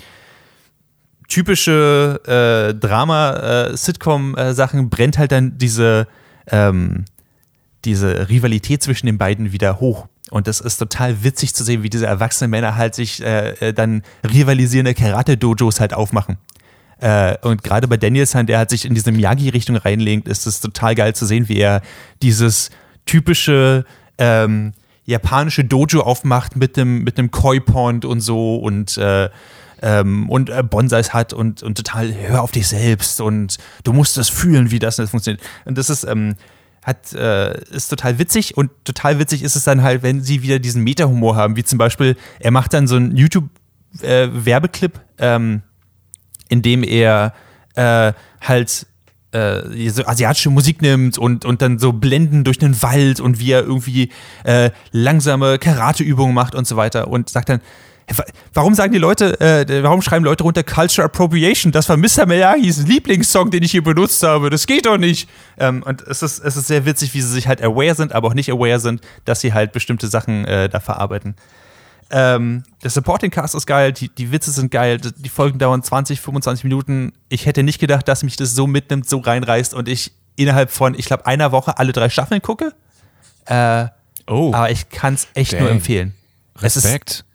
[1.29, 6.07] typische äh, Drama-Sitcom-Sachen brennt halt dann diese,
[6.49, 7.05] ähm,
[7.85, 10.07] diese Rivalität zwischen den beiden wieder hoch.
[10.31, 14.03] Und das ist total witzig zu sehen, wie diese erwachsenen Männer halt sich äh, dann
[14.29, 16.39] rivalisierende Karate-Dojos halt aufmachen.
[16.99, 20.95] Äh, und gerade bei Danielson, der halt sich in diese Miyagi-Richtung reinlegt, ist es total
[20.95, 21.83] geil zu sehen, wie er
[22.23, 22.71] dieses
[23.05, 23.85] typische
[24.19, 24.73] ähm,
[25.05, 29.29] japanische Dojo aufmacht mit dem, mit einem Koi-Pond und so und äh,
[29.83, 34.17] ähm, und äh, Bonsais hat und, und total hör auf dich selbst und du musst
[34.17, 35.43] das fühlen, wie das, das funktioniert.
[35.65, 36.37] Und das ist, ähm,
[36.83, 40.59] hat, äh, ist total witzig und total witzig ist es dann halt, wenn sie wieder
[40.59, 45.63] diesen Meta-Humor haben, wie zum Beispiel, er macht dann so einen YouTube-Werbeclip, äh, ähm,
[46.49, 47.35] in dem er
[47.75, 48.87] äh, halt
[49.33, 53.51] äh, so asiatische Musik nimmt und, und dann so Blenden durch den Wald und wie
[53.51, 54.11] er irgendwie
[54.45, 57.61] äh, langsame Karateübungen macht und so weiter und sagt dann,
[58.55, 61.73] Warum sagen die Leute, äh, warum schreiben Leute runter Culture Appropriation?
[61.73, 62.27] Das war Mr.
[62.27, 64.49] Miyagis Lieblingssong, den ich hier benutzt habe.
[64.49, 65.29] Das geht doch nicht.
[65.59, 68.29] Ähm, und es ist, es ist sehr witzig, wie sie sich halt aware sind, aber
[68.29, 71.35] auch nicht aware sind, dass sie halt bestimmte Sachen äh, da verarbeiten.
[72.11, 76.21] Ähm, der Supporting Cast ist geil, die, die Witze sind geil, die Folgen dauern 20,
[76.21, 77.13] 25 Minuten.
[77.29, 80.95] Ich hätte nicht gedacht, dass mich das so mitnimmt, so reinreißt und ich innerhalb von,
[80.95, 82.73] ich glaube, einer Woche alle drei Staffeln gucke.
[83.47, 83.87] Äh,
[84.29, 84.53] oh.
[84.55, 85.63] Aber ich kann es echt Dang.
[85.63, 86.15] nur empfehlen.
[86.59, 87.26] Respekt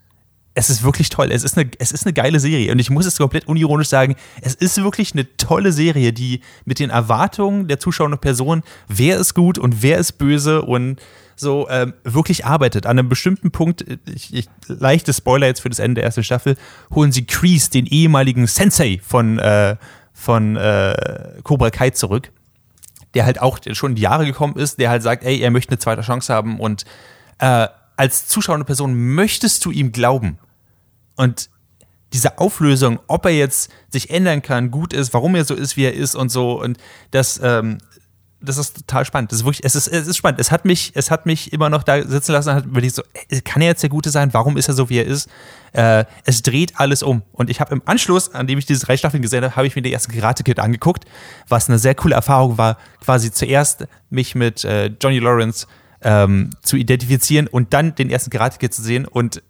[0.54, 1.30] es ist wirklich toll.
[1.32, 2.72] Es ist, eine, es ist eine geile Serie.
[2.72, 6.78] Und ich muss es komplett unironisch sagen, es ist wirklich eine tolle Serie, die mit
[6.78, 11.00] den Erwartungen der zuschauenden Person, wer ist gut und wer ist böse und
[11.36, 12.84] so ähm, wirklich arbeitet.
[12.86, 13.84] An einem bestimmten Punkt,
[14.14, 16.56] ich, ich, leichte Spoiler jetzt für das Ende der ersten Staffel,
[16.94, 19.76] holen sie Kreese, den ehemaligen Sensei von, äh,
[20.12, 20.94] von äh,
[21.42, 22.30] Cobra Kai zurück,
[23.14, 25.70] der halt auch schon in die Jahre gekommen ist, der halt sagt, ey, er möchte
[25.70, 26.84] eine zweite Chance haben und
[27.38, 27.66] äh,
[27.96, 30.38] als zuschauende Person möchtest du ihm glauben.
[31.16, 31.50] Und
[32.12, 35.84] diese Auflösung, ob er jetzt sich ändern kann, gut ist, warum er so ist, wie
[35.84, 36.78] er ist und so, und
[37.10, 37.78] das, ähm,
[38.42, 39.30] das ist total spannend.
[39.30, 40.40] Das ist wirklich, es ist, es ist spannend.
[40.40, 43.02] Es hat mich, es hat mich immer noch da sitzen lassen und hat überlegt, so,
[43.44, 44.34] kann er jetzt der Gute sein?
[44.34, 45.28] Warum ist er so, wie er ist?
[45.72, 47.22] Äh, es dreht alles um.
[47.32, 49.76] Und ich habe im Anschluss, an dem ich diese drei Staffeln gesehen habe, habe ich
[49.76, 51.04] mir die erste Karate-Kid angeguckt,
[51.48, 55.66] was eine sehr coole Erfahrung war, quasi zuerst mich mit äh, Johnny Lawrence
[56.04, 59.06] ähm, zu identifizieren und dann den ersten Karate-Kid zu sehen.
[59.06, 59.42] Und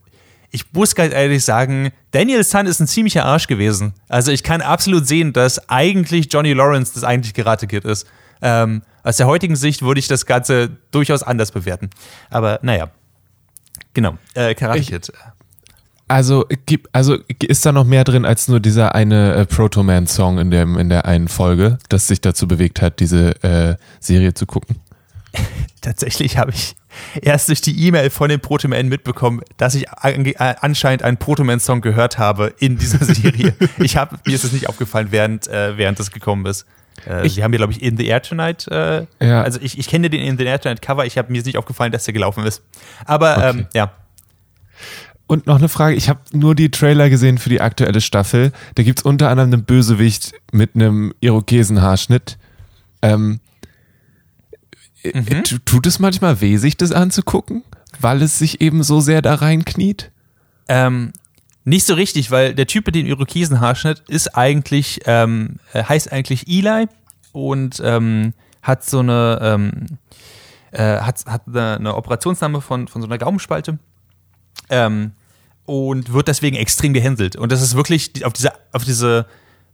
[0.50, 3.94] ich muss ganz ehrlich sagen, Daniel Sun ist ein ziemlicher Arsch gewesen.
[4.09, 8.07] Also ich kann absolut sehen, dass eigentlich Johnny Lawrence das eigentliche Karate-Kid ist.
[8.42, 11.90] Ähm, aus der heutigen Sicht würde ich das Ganze durchaus anders bewerten.
[12.30, 12.90] Aber naja.
[13.94, 14.18] Genau.
[14.34, 15.12] Äh, Karate Ich- Kid.
[16.09, 16.44] Also,
[16.92, 20.53] also ist da noch mehr drin als nur dieser eine äh, Proto Man Song in
[20.53, 24.76] in der einen Folge, das sich dazu bewegt hat, diese äh, Serie zu gucken?
[25.80, 26.76] Tatsächlich habe ich
[27.20, 32.18] erst durch die E-Mail von den Protoman mitbekommen, dass ich äh, anscheinend einen Protoman-Song gehört
[32.18, 33.54] habe in dieser Serie.
[33.78, 36.66] ich habe mir ist es nicht aufgefallen, während äh, während das gekommen ist.
[37.08, 38.68] Äh, Ich- Sie haben hier, glaube ich, In the Air Tonight.
[38.68, 39.42] Äh, Ja.
[39.42, 41.04] Also ich, ich kenne den In the Air Tonight Cover.
[41.06, 42.62] Ich habe mir nicht aufgefallen, dass der gelaufen ist.
[43.06, 43.48] Aber Okay.
[43.50, 43.92] ähm, ja,
[45.26, 48.52] Und noch eine Frage, ich habe nur die Trailer gesehen für die aktuelle Staffel.
[48.74, 52.36] Da gibt es unter anderem einen Bösewicht mit einem Irokesenhaarschnitt.
[53.00, 53.40] Ähm,
[55.03, 57.62] äh, tu- Tut es manchmal weh, sich das anzugucken,
[58.00, 60.11] weil es sich eben so sehr da reinkniet?
[60.68, 61.12] Ähm,
[61.64, 66.48] nicht so richtig, weil der Typ mit dem Irokesenhaarschnitt ist eigentlich, ähm, äh, heißt eigentlich
[66.48, 66.86] Eli
[67.32, 68.32] und ähm,
[68.62, 69.86] hat so eine, ähm,
[70.72, 73.78] äh, hat, hat eine, eine Operationsnahme von, von so einer Gaumenspalte
[74.70, 75.12] ähm,
[75.64, 77.36] und wird deswegen extrem gehänselt.
[77.36, 79.26] Und das ist wirklich auf diese, auf diese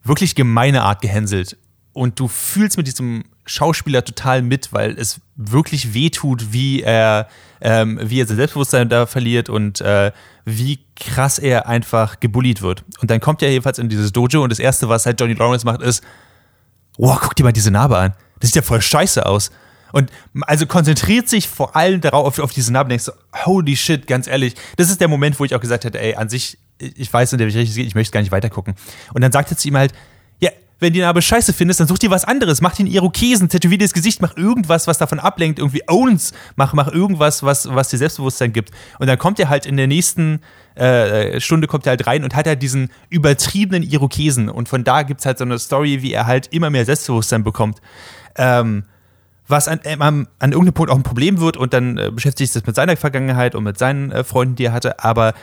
[0.04, 1.56] wirklich gemeine Art gehänselt.
[1.98, 7.26] Und du fühlst mit diesem Schauspieler total mit, weil es wirklich wehtut, wie er,
[7.60, 10.12] ähm, wie er sein Selbstbewusstsein da verliert und äh,
[10.44, 12.84] wie krass er einfach gebullied wird.
[13.00, 15.66] Und dann kommt er jedenfalls in dieses Dojo und das Erste, was halt Johnny Lawrence
[15.66, 16.04] macht, ist,
[16.98, 18.14] wow, guck dir mal diese Narbe an.
[18.38, 19.50] Das sieht ja voll scheiße aus.
[19.90, 23.12] Und also konzentriert sich vor allem darauf, auf, auf diese Narbe, denkst so,
[23.44, 24.54] holy shit, ganz ehrlich.
[24.76, 27.38] Das ist der Moment, wo ich auch gesagt hätte, ey, an sich, ich weiß, in
[27.38, 28.76] der Richtung es geht, ich möchte gar nicht weitergucken.
[29.14, 29.92] Und dann sagt er zu ihm halt,
[30.80, 32.60] wenn die Narbe scheiße findest, dann such dir was anderes.
[32.60, 36.72] Mach den Irokesen, tätowier dir das Gesicht, mach irgendwas, was davon ablenkt, irgendwie owns, mach,
[36.72, 38.70] mach irgendwas, was, was dir Selbstbewusstsein gibt.
[38.98, 40.40] Und dann kommt er halt in der nächsten
[40.76, 44.48] äh, Stunde kommt er halt rein und hat halt diesen übertriebenen Irokesen.
[44.48, 47.80] Und von da gibt's halt so eine Story, wie er halt immer mehr Selbstbewusstsein bekommt.
[48.36, 48.84] Ähm,
[49.48, 52.52] was an, ähm, an, an irgendeinem Punkt auch ein Problem wird und dann äh, beschäftigt
[52.52, 55.02] sich das mit seiner Vergangenheit und mit seinen äh, Freunden, die er hatte.
[55.02, 55.34] Aber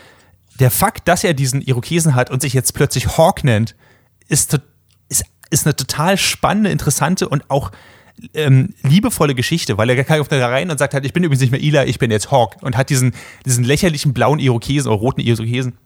[0.59, 3.75] der Fakt, dass er diesen Irokesen hat und sich jetzt plötzlich Hawk nennt,
[4.29, 4.57] ist, to-
[5.49, 7.71] ist, eine total spannende, interessante und auch
[8.33, 11.51] ähm, liebevolle Geschichte, weil er kommt da rein und sagt halt, ich bin übrigens nicht
[11.51, 13.13] mehr Ila, ich bin jetzt Hawk und hat diesen,
[13.45, 15.77] diesen lächerlichen blauen Irokesen oder roten Irokesen.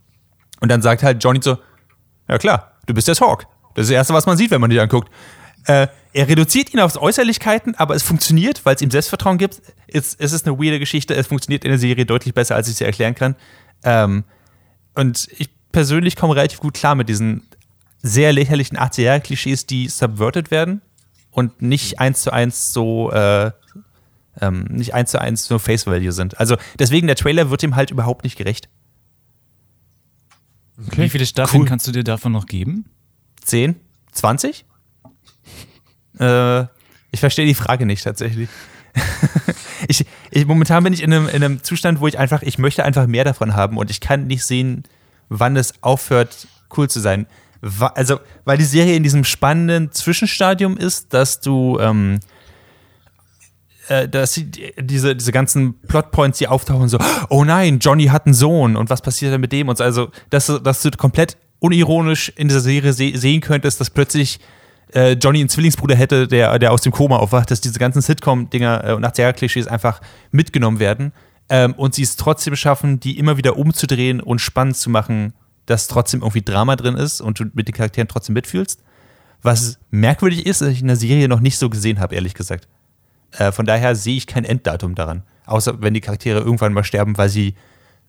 [0.60, 1.58] Und dann sagt halt Johnny so,
[2.28, 3.46] ja klar, du bist jetzt Hawk.
[3.74, 5.10] Das ist das Erste, was man sieht, wenn man dich anguckt.
[5.66, 9.62] Äh, er reduziert ihn auf Äußerlichkeiten, aber es funktioniert, weil es ihm Selbstvertrauen gibt.
[9.88, 12.76] Es, es ist eine weirde Geschichte, es funktioniert in der Serie deutlich besser, als ich
[12.76, 13.36] sie erklären kann.
[13.84, 14.24] Ähm,
[14.96, 17.48] und ich persönlich komme relativ gut klar mit diesen
[18.02, 20.82] sehr lächerlichen 80er-Klischees, die subverted werden
[21.32, 23.52] und nicht eins zu eins so äh,
[24.42, 26.40] ähm, nicht eins zu eins so Face Value sind.
[26.40, 28.70] Also deswegen der Trailer wird ihm halt überhaupt nicht gerecht.
[30.78, 31.68] Wie viele Staffeln Cool.
[31.68, 32.86] kannst du dir davon noch geben?
[33.44, 33.76] 10?
[34.12, 34.66] 20?
[36.20, 36.64] Äh,
[37.12, 38.50] ich verstehe die Frage nicht tatsächlich.
[39.88, 42.84] ich, ich, momentan bin ich in einem, in einem Zustand, wo ich einfach, ich möchte
[42.84, 44.84] einfach mehr davon haben und ich kann nicht sehen,
[45.30, 47.26] wann es aufhört, cool zu sein.
[47.96, 52.20] Also, weil die Serie in diesem spannenden Zwischenstadium ist, dass du, ähm,
[53.88, 56.98] äh, dass sie die- diese, diese ganzen Plotpoints, die auftauchen, so,
[57.30, 59.68] oh nein, Johnny hat einen Sohn und was passiert denn mit dem?
[59.70, 63.82] Und so, also, dass, du- dass du komplett unironisch in dieser Serie se sehen könntest,
[63.82, 64.40] dass plötzlich
[64.94, 68.84] äh, Johnny einen Zwillingsbruder hätte, der, der aus dem Koma aufwacht, dass diese ganzen Sitcom-Dinger
[68.86, 70.02] äh, und 80er-Klischees einfach
[70.32, 71.12] mitgenommen werden
[71.50, 75.34] ähm, und sie es trotzdem schaffen, die immer wieder umzudrehen und spannend zu machen,
[75.70, 78.82] dass trotzdem irgendwie Drama drin ist und du mit den Charakteren trotzdem mitfühlst.
[79.42, 82.68] Was merkwürdig ist, dass ich in der Serie noch nicht so gesehen habe, ehrlich gesagt.
[83.32, 85.24] Äh, von daher sehe ich kein Enddatum daran.
[85.46, 87.56] Außer wenn die Charaktere irgendwann mal sterben, weil sie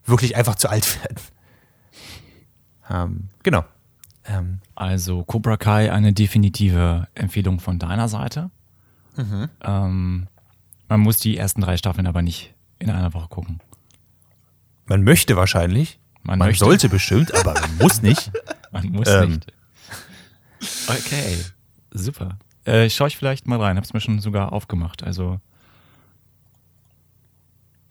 [0.04, 1.16] wirklich einfach zu alt werden.
[2.88, 3.64] Ähm, genau.
[4.24, 8.50] Ähm, Also Cobra Kai eine definitive Empfehlung von deiner Seite.
[9.16, 9.48] Mhm.
[9.62, 10.26] Ähm,
[10.88, 13.60] man muss die ersten drei Staffeln aber nicht in einer Woche gucken.
[14.86, 16.00] man möchte wahrscheinlich.
[16.22, 18.30] Man Man, sollte bestimmt, aber man muss nicht.
[18.72, 19.30] Man muss Ähm.
[19.30, 19.52] nicht.
[20.88, 21.38] Okay,
[21.90, 22.38] super.
[22.64, 23.76] Äh, schau ich vielleicht mal rein.
[23.76, 25.02] Hab's mir schon sogar aufgemacht.
[25.02, 25.40] Also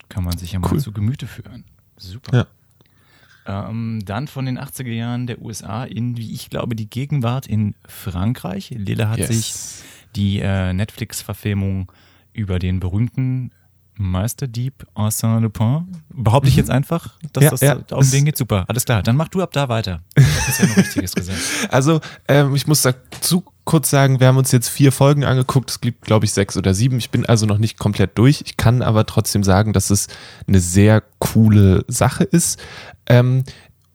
[0.08, 0.80] kann man sich ja mal Cool.
[0.80, 1.64] zu Gemüte führen.
[1.96, 2.46] Super.
[3.46, 3.68] Ja.
[3.68, 7.74] Ähm, dann von den 80er Jahren der USA in, wie ich glaube, die Gegenwart in
[7.86, 8.70] Frankreich.
[8.70, 9.28] Lila hat Yes.
[9.28, 9.54] sich
[10.16, 11.90] die äh, Netflix-Verfilmung
[12.32, 13.50] über den berühmten
[13.96, 15.86] Meisterdieb Arsène Lupin.
[16.08, 18.36] Behaupte ich jetzt einfach, dass Ja, das ja, um das- den geht?
[18.36, 19.02] Super, alles klar.
[19.02, 20.00] Dann mach du ab da weiter.
[20.16, 21.38] Ich habe bisher noch Richtiges gesagt.
[21.70, 25.70] Also, ähm, ich muss dazu kurz sagen, wir haben uns jetzt vier Folgen angeguckt.
[25.70, 26.98] Es gibt, glaube ich, sechs oder sieben.
[26.98, 28.42] Ich bin also noch nicht komplett durch.
[28.46, 30.08] Ich kann aber trotzdem sagen, dass es
[30.48, 32.58] eine sehr coole Sache ist.
[33.06, 33.44] Ähm,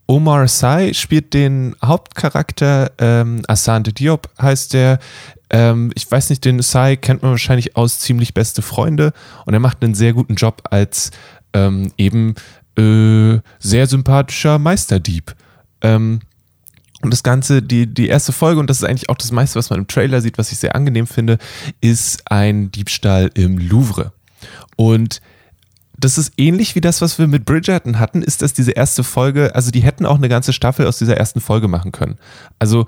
[0.08, 5.00] Omar Sy spielt den Hauptcharakter, ähm, Asante Diop heißt der.
[5.50, 9.14] Ähm, ich weiß nicht, den Sy kennt man wahrscheinlich aus ziemlich beste Freunde
[9.46, 11.12] und er macht einen sehr guten Job als
[11.54, 12.36] ähm, eben
[12.78, 15.36] äh, sehr sympathischer Meisterdieb.
[15.82, 16.20] Ähm,
[17.02, 19.70] und das Ganze, die, die erste Folge, und das ist eigentlich auch das meiste, was
[19.70, 21.38] man im Trailer sieht, was ich sehr angenehm finde,
[21.82, 24.12] ist ein Diebstahl im Louvre.
[24.76, 25.22] Und
[25.98, 29.56] das ist ähnlich wie das, was wir mit Bridgerton hatten, ist, dass diese erste Folge,
[29.56, 32.18] also die hätten auch eine ganze Staffel aus dieser ersten Folge machen können.
[32.60, 32.86] Also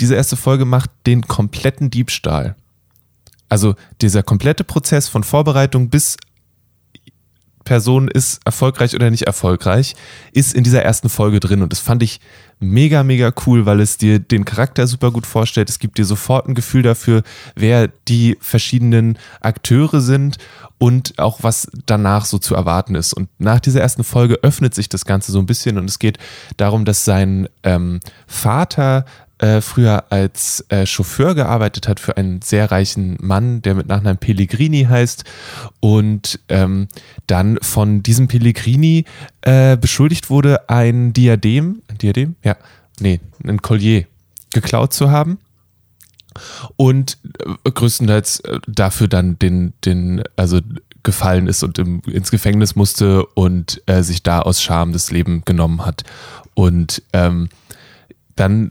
[0.00, 2.56] diese erste Folge macht den kompletten Diebstahl.
[3.48, 6.16] Also dieser komplette Prozess von Vorbereitung bis
[7.64, 9.94] Person ist erfolgreich oder nicht erfolgreich,
[10.32, 11.62] ist in dieser ersten Folge drin.
[11.62, 12.20] Und das fand ich
[12.62, 15.68] mega, mega cool, weil es dir den Charakter super gut vorstellt.
[15.68, 17.22] Es gibt dir sofort ein Gefühl dafür,
[17.54, 20.38] wer die verschiedenen Akteure sind
[20.78, 23.12] und auch was danach so zu erwarten ist.
[23.12, 26.18] Und nach dieser ersten Folge öffnet sich das Ganze so ein bisschen und es geht
[26.56, 29.04] darum, dass sein ähm, Vater
[29.42, 34.18] äh, früher als äh, Chauffeur gearbeitet hat für einen sehr reichen Mann, der mit Nachnamen
[34.18, 35.24] Pellegrini heißt
[35.80, 36.86] und ähm,
[37.26, 39.04] dann von diesem Pellegrini
[39.40, 42.36] äh, beschuldigt wurde, ein Diadem, ein Diadem?
[42.44, 42.56] Ja,
[43.00, 44.04] nee, ein Collier
[44.52, 45.38] geklaut zu haben
[46.76, 47.18] und
[47.64, 50.60] äh, größtenteils äh, dafür dann den, den, also
[51.02, 55.42] gefallen ist und im, ins Gefängnis musste und äh, sich da aus Scham das Leben
[55.44, 56.04] genommen hat.
[56.54, 57.48] Und ähm,
[58.36, 58.70] dann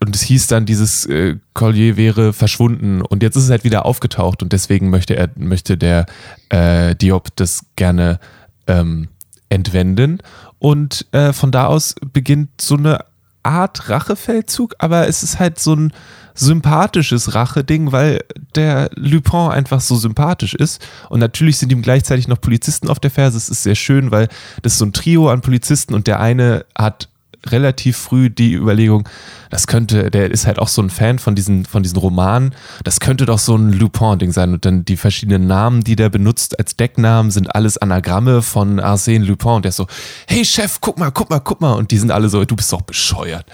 [0.00, 3.86] und es hieß dann, dieses äh, Collier wäre verschwunden und jetzt ist es halt wieder
[3.86, 6.06] aufgetaucht und deswegen möchte er, möchte der
[6.50, 8.20] äh, Diop das gerne
[8.66, 9.08] ähm,
[9.48, 10.18] entwenden.
[10.58, 13.04] Und äh, von da aus beginnt so eine
[13.42, 15.92] Art Rachefeldzug, aber es ist halt so ein
[16.34, 18.20] sympathisches Rache-Ding, weil
[18.54, 20.86] der Lupin einfach so sympathisch ist.
[21.08, 23.36] Und natürlich sind ihm gleichzeitig noch Polizisten auf der Ferse.
[23.36, 24.28] Es ist sehr schön, weil
[24.62, 27.08] das ist so ein Trio an Polizisten und der eine hat
[27.46, 29.08] relativ früh die Überlegung,
[29.50, 33.00] das könnte, der ist halt auch so ein Fan von diesen, von diesen Romanen, das
[33.00, 34.52] könnte doch so ein Lupin-Ding sein.
[34.52, 39.24] Und dann die verschiedenen Namen, die der benutzt als Decknamen, sind alles Anagramme von Arsène
[39.24, 39.52] Lupin.
[39.52, 39.86] Und der ist so,
[40.26, 41.72] hey Chef, guck mal, guck mal, guck mal.
[41.72, 43.46] Und die sind alle so, du bist doch bescheuert.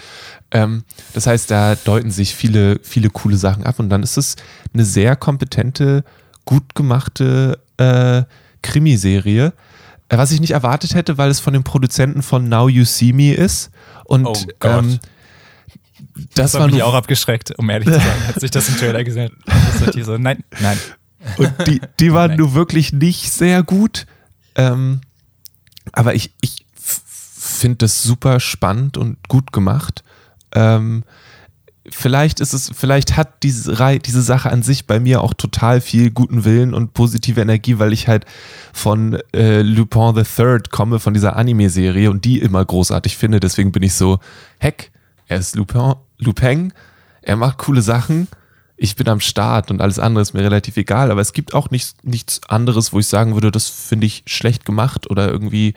[0.51, 3.79] Ähm, das heißt, da deuten sich viele, viele coole Sachen ab.
[3.79, 4.37] Und dann ist es
[4.73, 6.05] eine sehr kompetente,
[6.45, 8.23] gut gemachte äh,
[8.63, 9.53] Krimiserie
[10.09, 13.13] äh, was ich nicht erwartet hätte, weil es von den Produzenten von Now You See
[13.13, 13.71] Me ist.
[14.05, 14.99] Und Oh ähm,
[16.15, 18.77] Das, das hat war mich auch abgeschreckt, um ehrlich zu sein, als ich das im
[18.77, 19.61] Trailer gesehen habe.
[19.73, 20.79] Das hat die so, nein, nein.
[21.39, 22.39] und die, die waren Nein.
[22.39, 24.07] nur wirklich nicht sehr gut.
[24.57, 25.01] Ähm,
[25.93, 30.05] aber ich, ich finde das super spannend und gut gemacht.
[30.55, 31.05] Ähm,
[31.91, 36.11] vielleicht ist es, vielleicht hat diese, diese Sache an sich bei mir auch total viel
[36.11, 38.25] guten Willen und positive Energie, weil ich halt
[38.73, 43.41] von äh, Lupin the Third komme, von dieser Anime-Serie und die immer großartig finde.
[43.41, 44.19] Deswegen bin ich so,
[44.59, 44.93] heck,
[45.27, 46.73] er ist Lupin, Lupin,
[47.23, 48.29] er macht coole Sachen.
[48.77, 51.71] Ich bin am Start und alles andere ist mir relativ egal, aber es gibt auch
[51.71, 55.75] nichts, nichts anderes, wo ich sagen würde, das finde ich schlecht gemacht oder irgendwie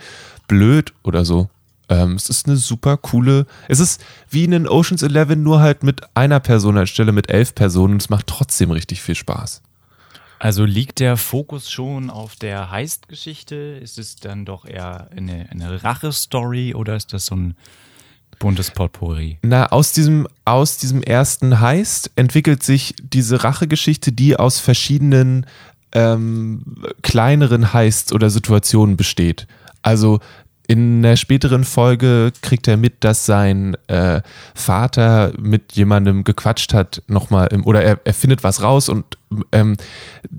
[0.47, 1.49] blöd oder so.
[1.89, 3.45] Ähm, es ist eine super coole.
[3.67, 7.93] Es ist wie in Oceans 11, nur halt mit einer Person anstelle mit elf Personen.
[7.93, 9.61] und Es macht trotzdem richtig viel Spaß.
[10.39, 13.55] Also liegt der Fokus schon auf der Heist-Geschichte?
[13.55, 17.55] Ist es dann doch eher eine, eine Rache-Story oder ist das so ein
[18.38, 19.39] buntes Potpourri?
[19.41, 25.47] Na, aus diesem, aus diesem ersten Heist entwickelt sich diese Rachegeschichte, die aus verschiedenen
[25.91, 26.63] ähm,
[27.01, 29.47] kleineren Heists oder Situationen besteht.
[29.81, 30.19] Also
[30.68, 34.22] in der späteren Folge kriegt er mit, dass sein äh,
[34.53, 39.18] Vater mit jemandem gequatscht hat, nochmal, im, oder er, er findet was raus und
[39.53, 39.78] ähm,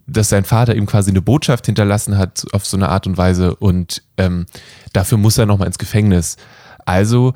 [0.06, 3.54] dass sein Vater ihm quasi eine Botschaft hinterlassen hat auf so eine Art und Weise
[3.56, 4.44] und ähm,
[4.92, 6.36] dafür muss er nochmal ins Gefängnis.
[6.84, 7.32] Also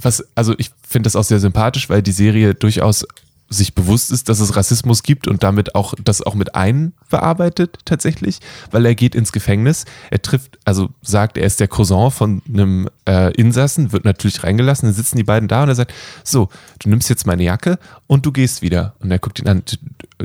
[0.00, 3.06] was, also ich finde das auch sehr sympathisch, weil die Serie durchaus
[3.52, 8.38] sich bewusst ist, dass es Rassismus gibt und damit auch das auch mit einbearbeitet tatsächlich,
[8.70, 12.88] weil er geht ins Gefängnis, er trifft, also sagt, er ist der Cousin von einem
[13.08, 15.92] äh, Insassen, wird natürlich reingelassen, dann sitzen die beiden da und er sagt,
[16.24, 16.48] so,
[16.80, 18.94] du nimmst jetzt meine Jacke und du gehst wieder.
[19.00, 19.62] Und er guckt ihn an,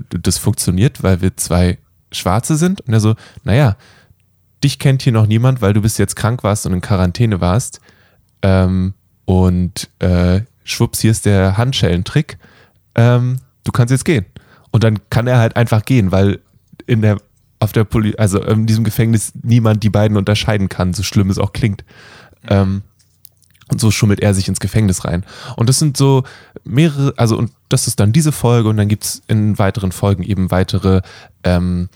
[0.10, 1.78] das funktioniert, weil wir zwei
[2.12, 3.76] Schwarze sind und er so, naja,
[4.64, 7.80] dich kennt hier noch niemand, weil du bis jetzt krank warst und in Quarantäne warst.
[8.42, 8.94] Ähm,
[9.26, 12.38] und äh, schwupps, hier ist der Handschellentrick.
[12.98, 14.26] Ähm, du kannst jetzt gehen.
[14.72, 16.40] Und dann kann er halt einfach gehen, weil
[16.86, 17.18] in der,
[17.60, 21.40] auf der Poli also in diesem Gefängnis niemand die beiden unterscheiden kann, so schlimm es
[21.40, 21.86] auch klingt.
[22.48, 22.82] Ähm,
[23.70, 25.26] und so schummelt er sich ins Gefängnis rein.
[25.58, 26.24] Und das sind so
[26.64, 30.52] mehrere, also und das ist dann diese Folge und dann gibt's in weiteren Folgen eben
[30.52, 31.02] weitere
[31.44, 31.90] ähm,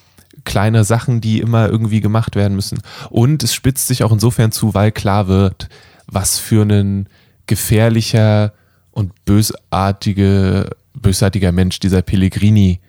[0.44, 2.80] kleine Sachen, die immer irgendwie gemacht werden müssen.
[3.10, 5.70] Und es spitzt sich auch insofern zu, weil klar wird,
[6.08, 7.08] was für ein
[7.48, 8.54] gefährlicher
[8.92, 12.80] und bösartige, bösartiger Mensch dieser Pellegrini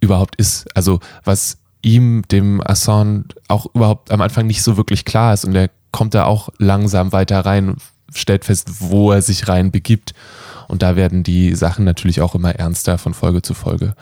[0.00, 0.66] überhaupt ist.
[0.76, 5.54] Also was ihm, dem Assange, auch überhaupt am Anfang nicht so wirklich klar ist und
[5.54, 7.76] er kommt da auch langsam weiter rein
[8.14, 10.14] stellt fest, wo er sich rein begibt.
[10.68, 13.94] Und da werden die Sachen natürlich auch immer ernster von Folge zu Folge.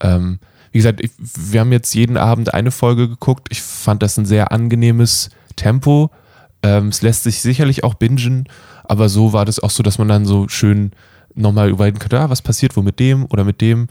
[0.00, 0.38] Ähm,
[0.72, 3.48] wie gesagt, ich, wir haben jetzt jeden Abend eine Folge geguckt.
[3.50, 6.10] Ich fand das ein sehr angenehmes Tempo.
[6.62, 8.48] Ähm, es lässt sich sicherlich auch bingen,
[8.84, 10.92] aber so war das auch so, dass man dann so schön
[11.34, 13.88] nochmal überlegen könnte, ah, was passiert wo mit dem oder mit dem.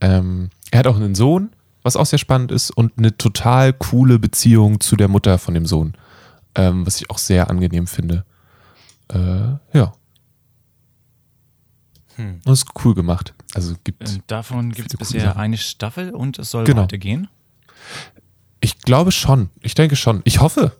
[0.00, 1.50] Ähm, er hat auch einen Sohn,
[1.82, 5.66] was auch sehr spannend ist, und eine total coole Beziehung zu der Mutter von dem
[5.66, 5.94] Sohn,
[6.54, 8.24] ähm, was ich auch sehr angenehm finde.
[9.08, 9.18] Äh,
[9.76, 9.92] ja.
[12.16, 12.40] Hm.
[12.44, 13.34] Das ist cool gemacht.
[13.54, 15.40] Also gibt Äh, Davon gibt es bisher Sachen.
[15.40, 16.82] eine Staffel und es soll Genau.
[16.82, 17.28] weitergehen.
[18.60, 19.50] Ich glaube schon.
[19.60, 20.22] Ich denke schon.
[20.24, 20.72] Ich hoffe.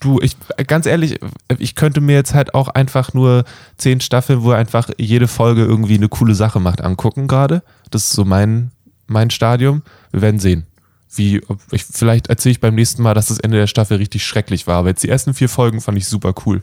[0.00, 0.36] Du, ich,
[0.66, 1.18] ganz ehrlich,
[1.58, 3.44] ich könnte mir jetzt halt auch einfach nur
[3.76, 7.62] zehn Staffeln, wo einfach jede Folge irgendwie eine coole Sache macht, angucken gerade.
[7.90, 8.70] Das ist so mein,
[9.06, 9.82] mein Stadium.
[10.10, 10.66] Wir werden sehen.
[11.14, 11.40] Wie,
[11.70, 14.78] ich, vielleicht erzähle ich beim nächsten Mal, dass das Ende der Staffel richtig schrecklich war.
[14.78, 16.62] Aber jetzt die ersten vier Folgen fand ich super cool.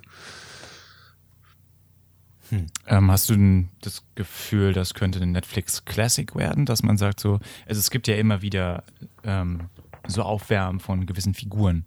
[2.87, 7.39] Ähm, hast du das Gefühl, das könnte ein Netflix Classic werden, dass man sagt so,
[7.65, 8.83] also es gibt ja immer wieder
[9.23, 9.69] ähm,
[10.05, 11.85] so Aufwärmen von gewissen Figuren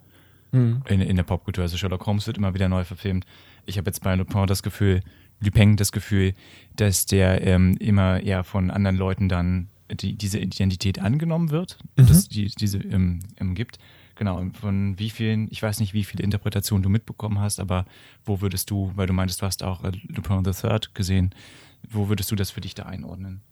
[0.54, 1.62] in, in der Popkultur.
[1.62, 3.26] Also Sherlock Holmes wird immer wieder neu verfilmt.
[3.66, 5.02] Ich habe jetzt bei Lupin das Gefühl,
[5.40, 6.34] Lupin das Gefühl,
[6.76, 12.28] dass der ähm, immer eher von anderen Leuten dann die, diese Identität angenommen wird, dass
[12.28, 13.78] die diese ähm, ähm, gibt.
[14.16, 17.84] Genau, von wie vielen, ich weiß nicht, wie viele Interpretationen du mitbekommen hast, aber
[18.24, 21.34] wo würdest du, weil du meintest, du hast auch äh, Lupin the Third gesehen,
[21.90, 23.42] wo würdest du das für dich da einordnen?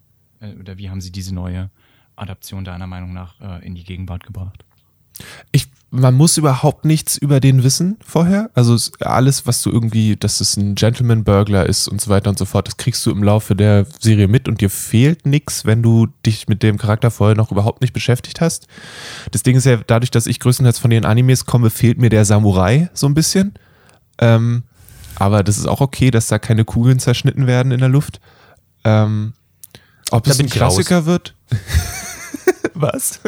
[0.40, 1.70] Äh, oder wie haben sie diese neue
[2.14, 4.64] Adaption deiner Meinung nach äh, in die Gegenwart gebracht?
[5.50, 8.50] Ich, man muss überhaupt nichts über den wissen vorher.
[8.54, 12.30] Also es- alles, was du irgendwie, dass es ein Gentleman Burglar ist und so weiter
[12.30, 15.66] und so fort, das kriegst du im Laufe der Serie mit und dir fehlt nichts,
[15.66, 18.68] wenn du dich mit dem Charakter vorher noch überhaupt nicht beschäftigt hast.
[19.32, 22.24] Das Ding ist ja, dadurch, dass ich größtenteils von den Animes komme, fehlt mir der
[22.24, 23.52] Samurai so ein bisschen.
[24.18, 24.62] Ähm,
[25.16, 28.18] aber das ist auch okay, dass da keine Kugeln zerschnitten werden in der Luft.
[28.84, 29.34] Ähm,
[30.10, 30.74] ob Da es ein ich raus.
[30.74, 31.34] Klassiker wird?
[32.74, 33.20] Was?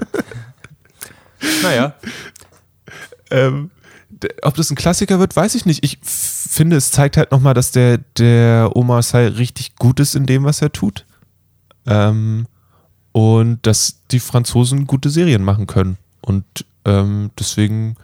[1.62, 1.94] Naja.
[3.34, 3.70] Ähm,
[4.42, 5.84] ob das ein Klassiker wird, weiß ich nicht.
[5.84, 10.26] Ich finde, es zeigt halt nochmal, dass der, der Omar Sy richtig gut ist in
[10.26, 11.04] dem, was er tut.
[11.86, 12.46] Ähm,
[13.12, 15.98] und dass die Franzosen gute Serien machen können.
[16.20, 16.44] Und
[16.84, 17.96] ähm, deswegen,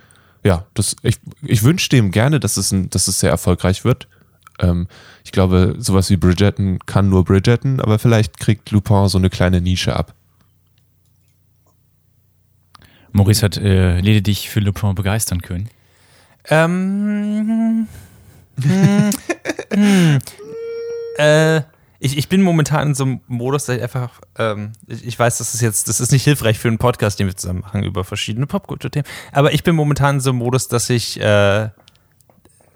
[0.42, 4.08] ja, das, ich, ich wünsche dem gerne, dass es, ein, dass es sehr erfolgreich wird.
[4.58, 4.88] Ähm,
[5.24, 9.60] ich glaube, sowas wie Bridgerton kann nur Bridgerton, aber vielleicht kriegt Lupin so eine kleine
[9.60, 10.14] Nische ab.
[13.12, 15.68] Maurice hat äh, Lede dich für Lupin begeistern können.
[16.48, 17.86] Ähm,
[18.60, 19.10] hm,
[19.72, 20.18] hm,
[21.18, 21.62] äh,
[22.02, 25.38] ich, ich bin momentan in so einem Modus, dass ich einfach, ähm, ich, ich weiß,
[25.38, 28.04] das ist jetzt, das ist nicht hilfreich für einen Podcast, den wir zusammen machen über
[28.04, 31.68] verschiedene Popkulturthemen, aber ich bin momentan in so einem Modus, dass ich äh,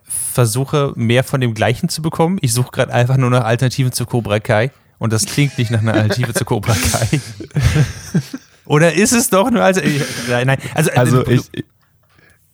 [0.04, 2.38] versuche, mehr von dem Gleichen zu bekommen.
[2.42, 5.80] Ich suche gerade einfach nur nach Alternativen zu Cobra Kai und das klingt nicht nach
[5.80, 7.20] einer Alternative zu Cobra Kai.
[8.66, 10.06] Oder ist es doch eine Alternative?
[10.28, 10.58] Nein, nein.
[10.74, 11.50] Also, Also ich,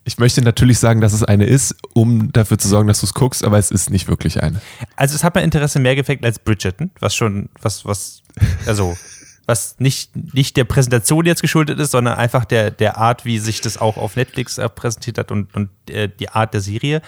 [0.03, 3.13] ich möchte natürlich sagen, dass es eine ist, um dafür zu sorgen, dass du es
[3.13, 4.61] guckst, aber es ist nicht wirklich eine.
[4.95, 8.23] Also es hat mein Interesse mehr geweckt als Bridgerton, was schon, was, was,
[8.65, 8.97] also,
[9.45, 13.61] was nicht, nicht der Präsentation jetzt geschuldet ist, sondern einfach der, der Art, wie sich
[13.61, 17.01] das auch auf Netflix äh, präsentiert hat und, und äh, die Art der Serie.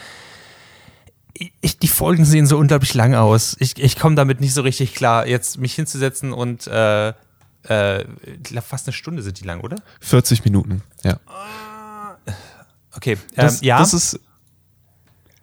[1.62, 3.56] Ich, die Folgen sehen so unglaublich lang aus.
[3.60, 7.14] Ich, ich komme damit nicht so richtig klar, jetzt mich hinzusetzen und äh,
[7.68, 8.06] äh,
[8.62, 9.78] fast eine Stunde sind die lang, oder?
[10.02, 11.20] 40 Minuten, ja.
[12.96, 13.80] Okay, Das, ähm, ja.
[13.80, 14.20] das ist.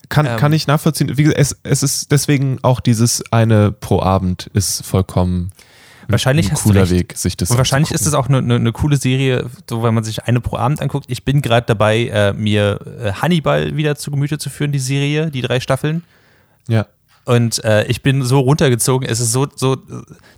[0.08, 0.36] Kann, Ähm.
[0.38, 1.16] kann ich nachvollziehen.
[1.16, 5.52] Wie gesagt, es, es ist deswegen auch dieses eine pro Abend ist vollkommen
[6.10, 6.90] Wahrscheinlich ein cooler.
[6.90, 9.94] Weg, sich das Und wahrscheinlich ist es auch eine, eine, eine coole Serie, so wenn
[9.94, 11.06] man sich eine pro Abend anguckt.
[11.08, 15.30] Ich bin gerade dabei, äh, mir äh, Hannibal wieder zu Gemüte zu führen, die Serie,
[15.30, 16.02] die drei Staffeln.
[16.68, 16.86] Ja.
[17.24, 19.08] Und äh, ich bin so runtergezogen.
[19.08, 19.76] Es ist so, so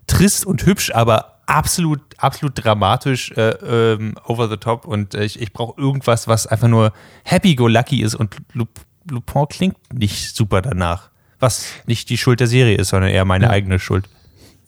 [0.07, 3.50] trist und hübsch, aber absolut, absolut dramatisch äh,
[3.94, 4.86] ähm, over the top.
[4.86, 6.92] Und äh, ich, ich brauche irgendwas, was einfach nur
[7.24, 8.14] happy-go-lucky ist.
[8.14, 8.68] Und Lup
[9.11, 11.11] Lupin klingt nicht super danach.
[11.40, 13.50] Was nicht die Schuld der Serie ist, sondern eher meine Ja.
[13.50, 14.09] eigene Schuld.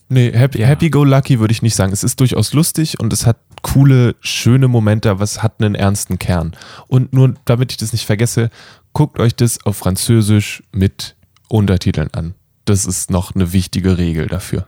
[0.09, 0.66] Nee, happy, Ja.
[0.66, 1.93] happy go lucky würde ich nicht sagen.
[1.93, 6.18] Es ist durchaus lustig und es hat coole, schöne Momente, aber es hat einen ernsten
[6.18, 6.57] Kern.
[6.89, 8.51] Und nur damit ich das nicht vergesse,
[8.93, 11.16] guckt euch das auf Französisch mit
[11.49, 12.35] Untertiteln an.
[12.64, 14.66] Das ist noch eine wichtige Regel dafür.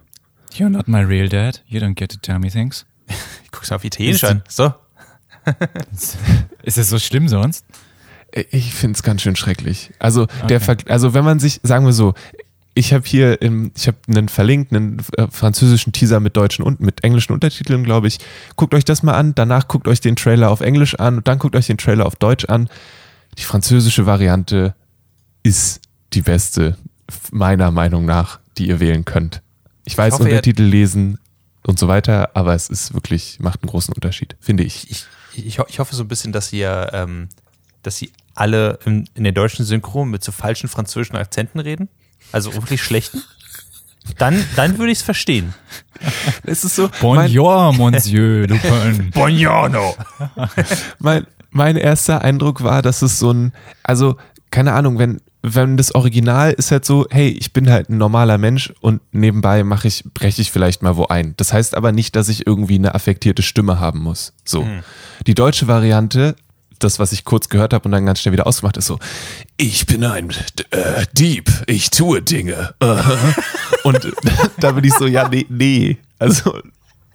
[0.59, 1.61] You're not my real dad.
[1.67, 2.87] You don't get to tell me things.
[3.45, 4.43] Ich guck's auf Italienisch an.
[4.49, 4.75] So.
[6.63, 7.65] Ist es so schlimm sonst?
[8.51, 9.93] Ich finde es ganz schön schrecklich.
[9.99, 12.15] Also, der Ver also wenn man sich, sagen wir so,
[12.75, 16.81] ich habe hier im, ich habe einen verlinkt, einen äh, französischen Teaser mit deutschen und
[16.81, 18.19] mit englischen Untertiteln, glaube ich.
[18.57, 21.39] Guckt euch das mal an, danach guckt euch den Trailer auf Englisch an und dann
[21.39, 22.69] guckt euch den Trailer auf Deutsch an.
[23.39, 24.75] Die französische Variante
[25.43, 25.81] ist
[26.13, 26.77] die beste,
[27.31, 29.41] meiner Meinung nach, die ihr wählen könnt.
[29.87, 31.19] Ich weiß, hoffe, ihr- Untertitel lesen
[31.67, 34.91] und so weiter, aber es ist wirklich, macht einen großen Unterschied, finde ich.
[34.91, 37.29] Ich, ich, ich hoffe so ein bisschen, dass ihr, ähm,
[37.83, 41.89] dass sie alle in, in der deutschen Synchro mit so falschen französischen Akzenten reden.
[42.33, 43.23] Also wirklich schlechten.
[44.19, 45.53] Dann, dann würde ich es verstehen.
[46.45, 49.11] Es ist so, Bonjour, Monsieur Lupin.
[49.11, 49.97] Buongiorno.
[51.01, 54.17] mein, mein erster Eindruck war, dass es so ein, also
[54.51, 55.21] keine Ahnung, wenn,
[55.55, 59.63] wenn das Original ist halt so, hey, ich bin halt ein normaler Mensch und nebenbei
[59.63, 61.35] mache ich, breche ich vielleicht mal wo ein.
[61.37, 64.33] Das heißt aber nicht, dass ich irgendwie eine affektierte Stimme haben muss.
[64.45, 64.67] So.
[65.27, 66.35] Die deutsche Variante,
[66.81, 68.99] das, was ich kurz gehört habe und dann ganz schnell wieder ausgemacht, ist so,
[69.57, 70.31] ich bin ein
[70.71, 72.75] äh, Dieb, ich tue Dinge.
[73.85, 74.13] Und
[74.61, 75.99] da bin ich so, ja, nee, nee.
[76.19, 76.61] Also,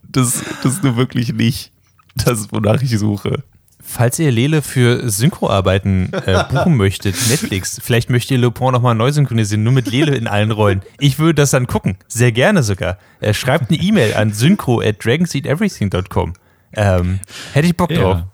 [0.04, 1.72] das, das ist nur wirklich nicht
[2.16, 3.44] das, wonach ich suche.
[3.84, 9.12] Falls ihr Lele für Synchroarbeiten äh, buchen möchtet, Netflix, vielleicht möchtet ihr Lupin nochmal neu
[9.12, 10.82] synchronisieren, nur mit Lele in allen Rollen.
[11.00, 11.98] Ich würde das dann gucken.
[12.08, 12.98] Sehr gerne sogar.
[13.20, 16.34] Äh, schreibt eine E-Mail an synchro at dragonseedeverything.com.
[16.74, 17.20] Ähm,
[17.54, 18.18] hätte ich Bock drauf.
[18.18, 18.28] Ja.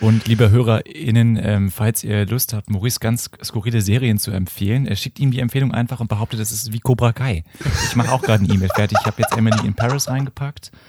[0.00, 4.96] Und liebe HörerInnen, ähm, falls ihr Lust habt, Maurice ganz skurrile Serien zu empfehlen, er
[4.96, 7.44] schickt ihm die Empfehlung einfach und behauptet, das ist wie Cobra Kai.
[7.84, 8.98] Ich mache auch gerade eine E-Mail fertig.
[9.00, 10.72] Ich habe jetzt Emily in Paris reingepackt.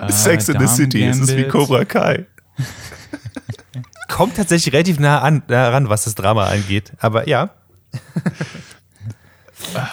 [0.00, 1.50] Äh, Sex in the City, es ist wie Gambit.
[1.50, 2.26] Cobra Kai.
[4.08, 6.92] Kommt tatsächlich relativ nah an, nah ran, was das Drama angeht.
[6.98, 7.50] Aber ja,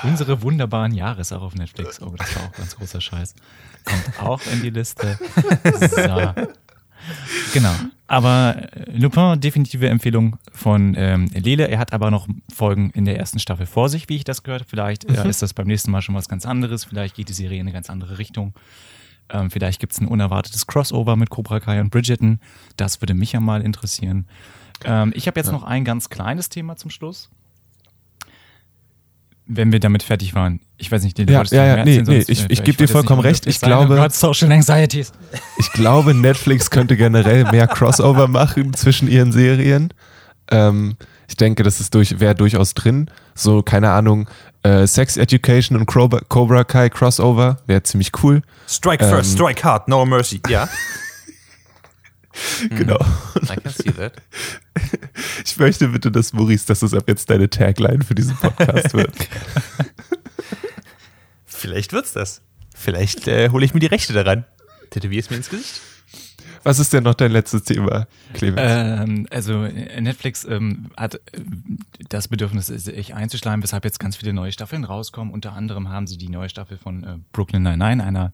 [0.03, 2.01] Unsere wunderbaren Jahres auch auf Netflix.
[2.01, 3.33] Oh, das war auch ganz großer Scheiß.
[3.85, 5.17] Kommt auch in die Liste.
[5.89, 6.33] So.
[7.53, 7.73] Genau.
[8.07, 11.67] Aber äh, Lupin, definitive Empfehlung von ähm, Lele.
[11.67, 14.61] Er hat aber noch Folgen in der ersten Staffel vor sich, wie ich das gehört
[14.61, 14.69] habe.
[14.69, 16.85] Vielleicht äh, ist das beim nächsten Mal schon was ganz anderes.
[16.85, 18.53] Vielleicht geht die Serie in eine ganz andere Richtung.
[19.29, 22.39] Ähm, vielleicht gibt es ein unerwartetes Crossover mit Cobra Kai und Bridgerton.
[22.77, 24.27] Das würde mich ja mal interessieren.
[24.85, 27.29] Ähm, ich habe jetzt noch ein ganz kleines Thema zum Schluss.
[29.45, 30.61] Wenn wir damit fertig waren.
[30.77, 32.87] Ich weiß nicht, den Ja, ja, ja, nee, erzählen, nee, ich- ich vielleicht geb dir
[32.87, 33.45] vollkommen recht.
[33.45, 35.11] Ich glaube- Social Anxieties.
[35.57, 39.89] Ich glaube, Netflix könnte generell mehr Crossover machen zwischen ihren Serien.
[40.49, 40.95] Ähm,
[41.33, 43.09] ich denke, das ist durch, wäre durchaus drin.
[43.33, 44.29] So, keine Ahnung,
[44.61, 48.43] äh, Sex Education und Cobra, Cobra Kai Crossover wäre ziemlich cool.
[48.67, 50.39] Strike Ähm, first, strike hard, no mercy.
[50.47, 50.69] Ja,
[52.69, 52.99] Genau.
[53.41, 54.13] I can see that.
[55.45, 59.13] Ich möchte bitte, dass Maurice, dass es ab jetzt deine Tagline für diesen Podcast wird.
[61.45, 62.41] Vielleicht wird's das.
[62.75, 64.45] Vielleicht äh, hole ich mir die Rechte daran.
[64.91, 65.81] Tätowier es mir ins Gesicht.
[66.63, 68.61] Was ist denn noch dein letztes Thema, Clemens?
[68.63, 71.19] Ähm, also äh, Netflix ähm, hat äh,
[72.09, 75.33] das Bedürfnis, sich einzuschleimen, weshalb jetzt ganz viele neue Staffeln rauskommen.
[75.33, 78.33] Unter anderem haben sie die neue Staffel von äh, Brooklyn Nine-Nine, einer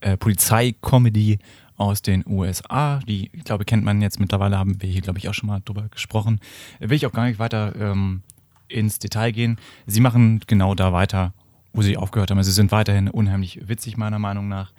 [0.00, 1.38] äh, Polizeicomedy
[1.76, 3.00] aus den USA.
[3.08, 5.60] Die, ich glaube, kennt man jetzt mittlerweile, haben wir hier, glaube ich, auch schon mal
[5.64, 6.40] drüber gesprochen.
[6.78, 8.22] Will ich auch gar nicht weiter ähm,
[8.68, 9.58] ins Detail gehen.
[9.86, 11.32] Sie machen genau da weiter,
[11.72, 12.38] wo sie aufgehört haben.
[12.38, 14.72] Also sie sind weiterhin unheimlich witzig, meiner Meinung nach.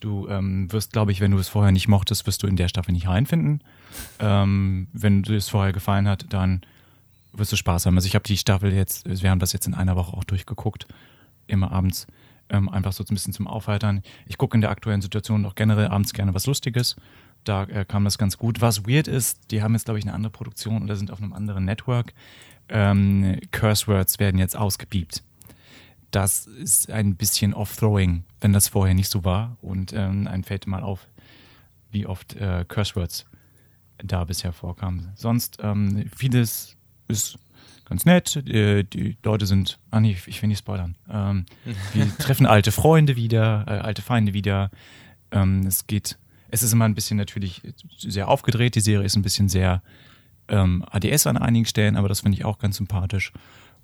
[0.00, 2.68] Du ähm, wirst, glaube ich, wenn du es vorher nicht mochtest, wirst du in der
[2.68, 3.62] Staffel nicht reinfinden.
[4.20, 6.62] Ähm, wenn dir es vorher gefallen hat, dann
[7.32, 7.96] wirst du Spaß haben.
[7.96, 10.86] Also ich habe die Staffel jetzt, wir haben das jetzt in einer Woche auch durchgeguckt,
[11.46, 12.06] immer abends,
[12.48, 14.02] ähm, einfach so ein bisschen zum Aufheitern.
[14.26, 16.96] Ich gucke in der aktuellen Situation auch generell abends gerne was Lustiges.
[17.44, 18.60] Da äh, kam das ganz gut.
[18.60, 21.32] Was weird ist, die haben jetzt, glaube ich, eine andere Produktion oder sind auf einem
[21.32, 22.12] anderen Network.
[22.68, 25.22] Ähm, Curse Words werden jetzt ausgepiept.
[26.10, 29.56] Das ist ein bisschen off-throwing, wenn das vorher nicht so war.
[29.60, 31.06] Und ähm, ein fällt mal auf,
[31.90, 33.26] wie oft äh, Curse Words
[33.98, 35.10] da bisher vorkamen.
[35.16, 36.76] Sonst ähm, vieles
[37.08, 37.38] ist
[37.88, 38.36] ganz nett.
[38.36, 40.94] Äh, die Leute sind, ah nee, ich will nicht spoilern.
[41.10, 41.46] Ähm,
[41.92, 44.70] wir treffen alte Freunde wieder, äh, alte Feinde wieder.
[45.30, 46.18] Ähm, es geht,
[46.50, 47.62] es ist immer ein bisschen natürlich
[47.98, 48.74] sehr aufgedreht.
[48.74, 49.82] Die Serie ist ein bisschen sehr
[50.48, 53.32] ähm, ADS an einigen Stellen, aber das finde ich auch ganz sympathisch.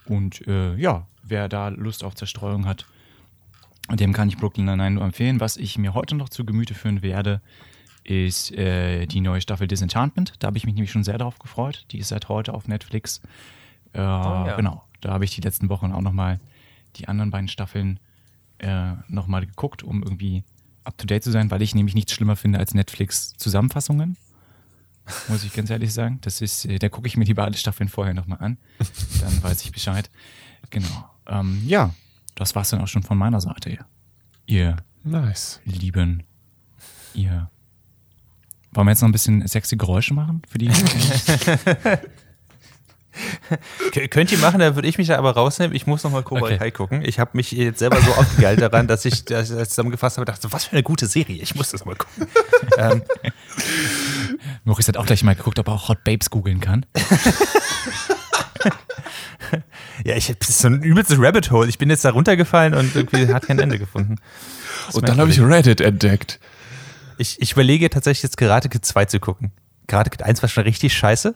[0.06, 2.86] Und äh, ja, wer da Lust auf Zerstreuung hat,
[3.90, 5.40] dem kann ich Brooklyn Nine-Nine nur empfehlen.
[5.40, 7.40] Was ich mir heute noch zu Gemüte führen werde,
[8.02, 10.34] ist äh, die neue Staffel Disenchantment.
[10.38, 11.86] Da habe ich mich nämlich schon sehr darauf gefreut.
[11.90, 13.20] Die ist seit heute auf Netflix.
[13.94, 14.56] Äh, ja.
[14.56, 16.40] Genau, da habe ich die letzten Wochen auch nochmal
[16.96, 17.98] die anderen beiden Staffeln
[18.58, 20.44] äh, nochmal geguckt, um irgendwie
[20.84, 24.16] up-to-date zu sein, weil ich nämlich nichts schlimmer finde als Netflix-Zusammenfassungen.
[25.28, 26.18] Muss ich ganz ehrlich sagen.
[26.22, 28.58] Das ist, äh, da gucke ich mir alle Staffeln vorher nochmal an.
[29.20, 30.10] Dann weiß ich Bescheid.
[30.70, 31.10] Genau.
[31.26, 31.94] Ähm, ja,
[32.34, 33.78] das war's dann auch schon von meiner Seite.
[34.46, 35.60] Ihr Nice.
[35.64, 36.22] Lieben,
[37.12, 37.50] ihr.
[38.72, 40.70] Wollen wir jetzt noch ein bisschen sexy Geräusche machen für die?
[44.10, 45.76] Könnt ihr machen, da würde ich mich da aber rausnehmen.
[45.76, 46.58] Ich muss nochmal Cobra Okay.
[46.58, 47.02] Kai gucken.
[47.04, 50.50] Ich habe mich jetzt selber so aufgegeilt daran, dass ich das zusammengefasst habe und dachte,
[50.52, 51.40] was für eine gute Serie.
[51.40, 52.26] Ich muss das mal gucken.
[52.78, 53.02] ähm,
[54.64, 56.86] Maurice hat auch gleich mal geguckt, ob er auch Hot Babes googeln kann.
[60.04, 61.68] ja, ich das ist so ein übelstes Rabbit Hole.
[61.68, 64.16] Ich bin jetzt da runtergefallen und irgendwie hat kein Ende gefunden.
[64.86, 65.40] Das ist Und dann habe ich.
[65.40, 66.40] Reddit entdeckt.
[67.18, 69.52] ich, ich überlege tatsächlich jetzt Karate Kid 2 zu gucken.
[69.86, 71.34] Karate Kid 1 war schon richtig scheiße.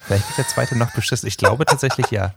[0.00, 1.26] Vielleicht wird der zweite noch beschissen.
[1.26, 2.32] Ich glaube tatsächlich ja.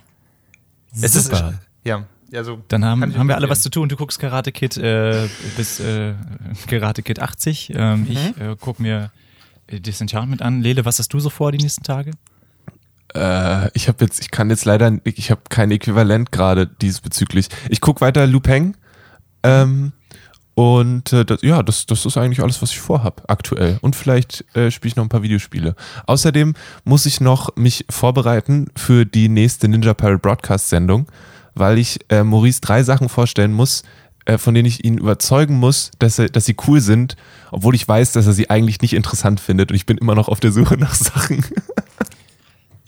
[1.00, 1.60] Es ist, Super.
[1.84, 3.32] ja, also Dann haben, haben wir empfehlen.
[3.32, 3.90] alle was zu tun.
[3.90, 6.14] Du guckst Karate Kid äh, bis äh,
[6.68, 7.74] Karate Kid 80.
[7.76, 9.12] Ähm, Ich äh, guck mir
[9.72, 10.62] Disenchantment an.
[10.62, 12.12] Lele, was hast du so vor die nächsten Tage?
[13.14, 17.50] Äh, ich habe jetzt, ich kann jetzt leider, ich habe kein Äquivalent gerade diesbezüglich.
[17.70, 18.76] Ich guck weiter Lupeng.
[19.44, 19.94] Ähm,
[20.60, 23.78] und äh, das, ja, das, das ist eigentlich alles, was ich vorhab aktuell.
[23.82, 25.76] Und vielleicht äh, spiele ich noch ein paar Videospiele.
[26.06, 26.54] Außerdem
[26.84, 31.08] muss ich noch mich vorbereiten für die nächste Ninja Pirate Broadcast Sendung,
[31.56, 33.86] weil ich äh, Maurice drei Sachen vorstellen muss, äh,
[34.38, 37.16] von denen ich ihn überzeugen muss, dass, er, dass sie cool sind,
[37.52, 39.72] obwohl ich weiß, dass er sie eigentlich nicht interessant findet.
[39.72, 41.44] Und ich bin immer noch auf der Suche nach Sachen.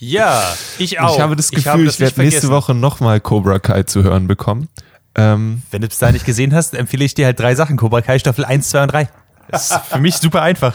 [0.04, 0.42] Ja,
[0.78, 1.14] ich auch.
[1.14, 2.48] Ich habe das Gefühl, habe ich, das nicht werde nächste.
[2.48, 4.68] Woche nochmal Cobra Kai zu hören bekommen.
[5.14, 7.76] Ähm, Wenn du es dahin nicht gesehen hast, empfehle ich dir halt drei Sachen.
[7.76, 9.08] Cobra Kai Staffel 1, 2 und 3.
[9.48, 10.74] Das ist für mich super einfach.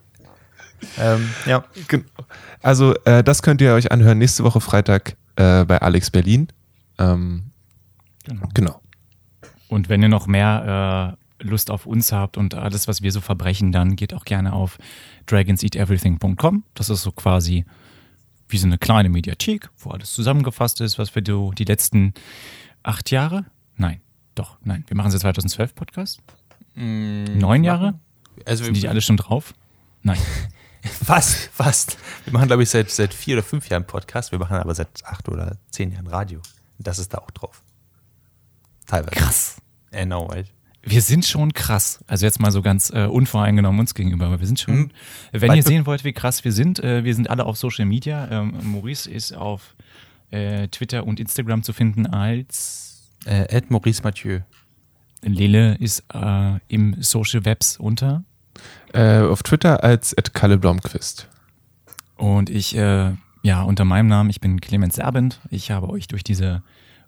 [0.98, 1.62] ähm, ja.
[2.62, 6.48] also, äh, das könnt ihr euch anhören nächste Woche Freitag äh, bei Alex Berlin.
[6.98, 7.48] Ähm,
[8.28, 8.48] Genau.
[8.54, 8.80] genau.
[9.68, 13.20] Und wenn ihr noch mehr äh, Lust auf uns habt und alles, was wir so
[13.20, 14.78] verbrechen, dann geht auch gerne auf
[15.26, 16.64] dragonseateverything.com.
[16.74, 17.64] Das ist so quasi
[18.48, 22.14] wie so eine kleine Mediathek, wo alles zusammengefasst ist, was wir so die letzten
[22.82, 23.44] acht Jahre,
[23.76, 24.00] nein,
[24.34, 26.22] doch, nein, wir machen seit 2012 Podcast.
[26.74, 27.98] Neun Jahre?
[28.46, 29.52] Also Sind die alle schon drauf?
[30.02, 30.18] Nein.
[30.82, 31.98] fast, fast.
[32.24, 34.30] Wir machen, glaube ich, seit, seit vier oder fünf Jahren Podcast.
[34.32, 36.40] Wir machen aber seit acht oder zehn Jahren Radio.
[36.78, 37.62] Das ist da auch drauf.
[38.88, 39.14] Teilweise.
[39.14, 39.56] Krass.
[39.94, 40.46] I know, right?
[40.82, 42.02] Wir sind schon krass.
[42.06, 44.76] Also jetzt mal so ganz äh, unvoreingenommen uns gegenüber, aber wir sind schon.
[44.76, 44.90] Mhm.
[45.32, 48.28] Wenn ihr sehen wollt, wie krass wir sind, äh, wir sind alle auf Social Media.
[48.30, 49.76] Ähm, Maurice ist auf
[50.30, 52.86] äh, Twitter und Instagram zu finden als
[53.26, 54.40] Äh, Ed Maurice Mathieu.
[55.22, 58.22] Lele ist äh, im Social Webs unter.
[58.92, 61.28] Äh, auf Twitter als Kalle Blomqvist.
[62.16, 63.12] Und ich, äh,
[63.42, 65.40] ja, unter meinem Namen, ich bin Clemens Serbent.
[65.50, 66.62] Ich habe euch durch diese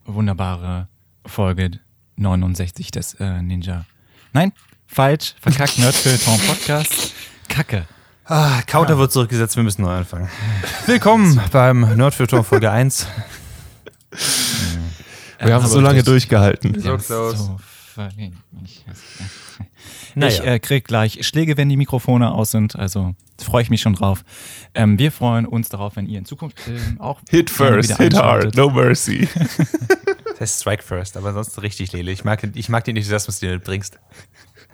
[0.05, 0.89] wunderbare
[1.27, 1.73] Folge
[2.17, 3.85] 69 des äh, Ninja.
[4.33, 4.53] Nein,
[4.87, 7.15] falsch, verkackt, Nerdfilter Podcast.
[7.49, 7.87] Kacke.
[8.25, 10.29] Ah, Counter wird zurückgesetzt, wir müssen neu anfangen.
[10.87, 13.07] Willkommen beim Nerdfilter Folge 1.
[14.11, 16.79] Wir haben aber so lange durchgehalten.
[16.81, 17.37] So Ja, close.
[17.37, 17.57] so.
[18.65, 18.85] Ich,
[20.15, 20.33] Naja.
[20.33, 22.77] ich äh, krieg gleich Schläge, wenn die Mikrofone aus sind.
[22.77, 24.25] Also freue ich mich schon drauf.
[24.75, 28.57] Ähm, wir freuen uns darauf, wenn ihr in Zukunft ähm, auch Hit first, hit hard,
[28.57, 29.29] no mercy.
[30.41, 32.11] Das heißt Strike First, aber ansonsten richtig, Lele.
[32.11, 34.01] Ich mag, ich mag den Enthusiasmus, den du bringst.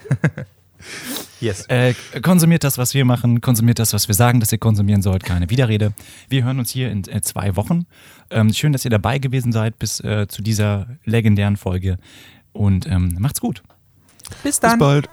[1.41, 1.67] yes.
[1.67, 1.93] Äh,
[2.23, 5.25] konsumiert das, was wir machen, konsumiert das, was wir sagen, dass ihr konsumieren sollt.
[5.25, 5.93] Keine Widerrede.
[6.29, 7.87] Wir hören uns hier in äh, zwei Wochen.
[8.31, 11.99] Ähm, schön, dass ihr dabei gewesen seid bis äh, zu dieser legendären Folge.
[12.53, 13.65] Und ähm, macht's gut.
[14.45, 15.09] Bis Bis bald.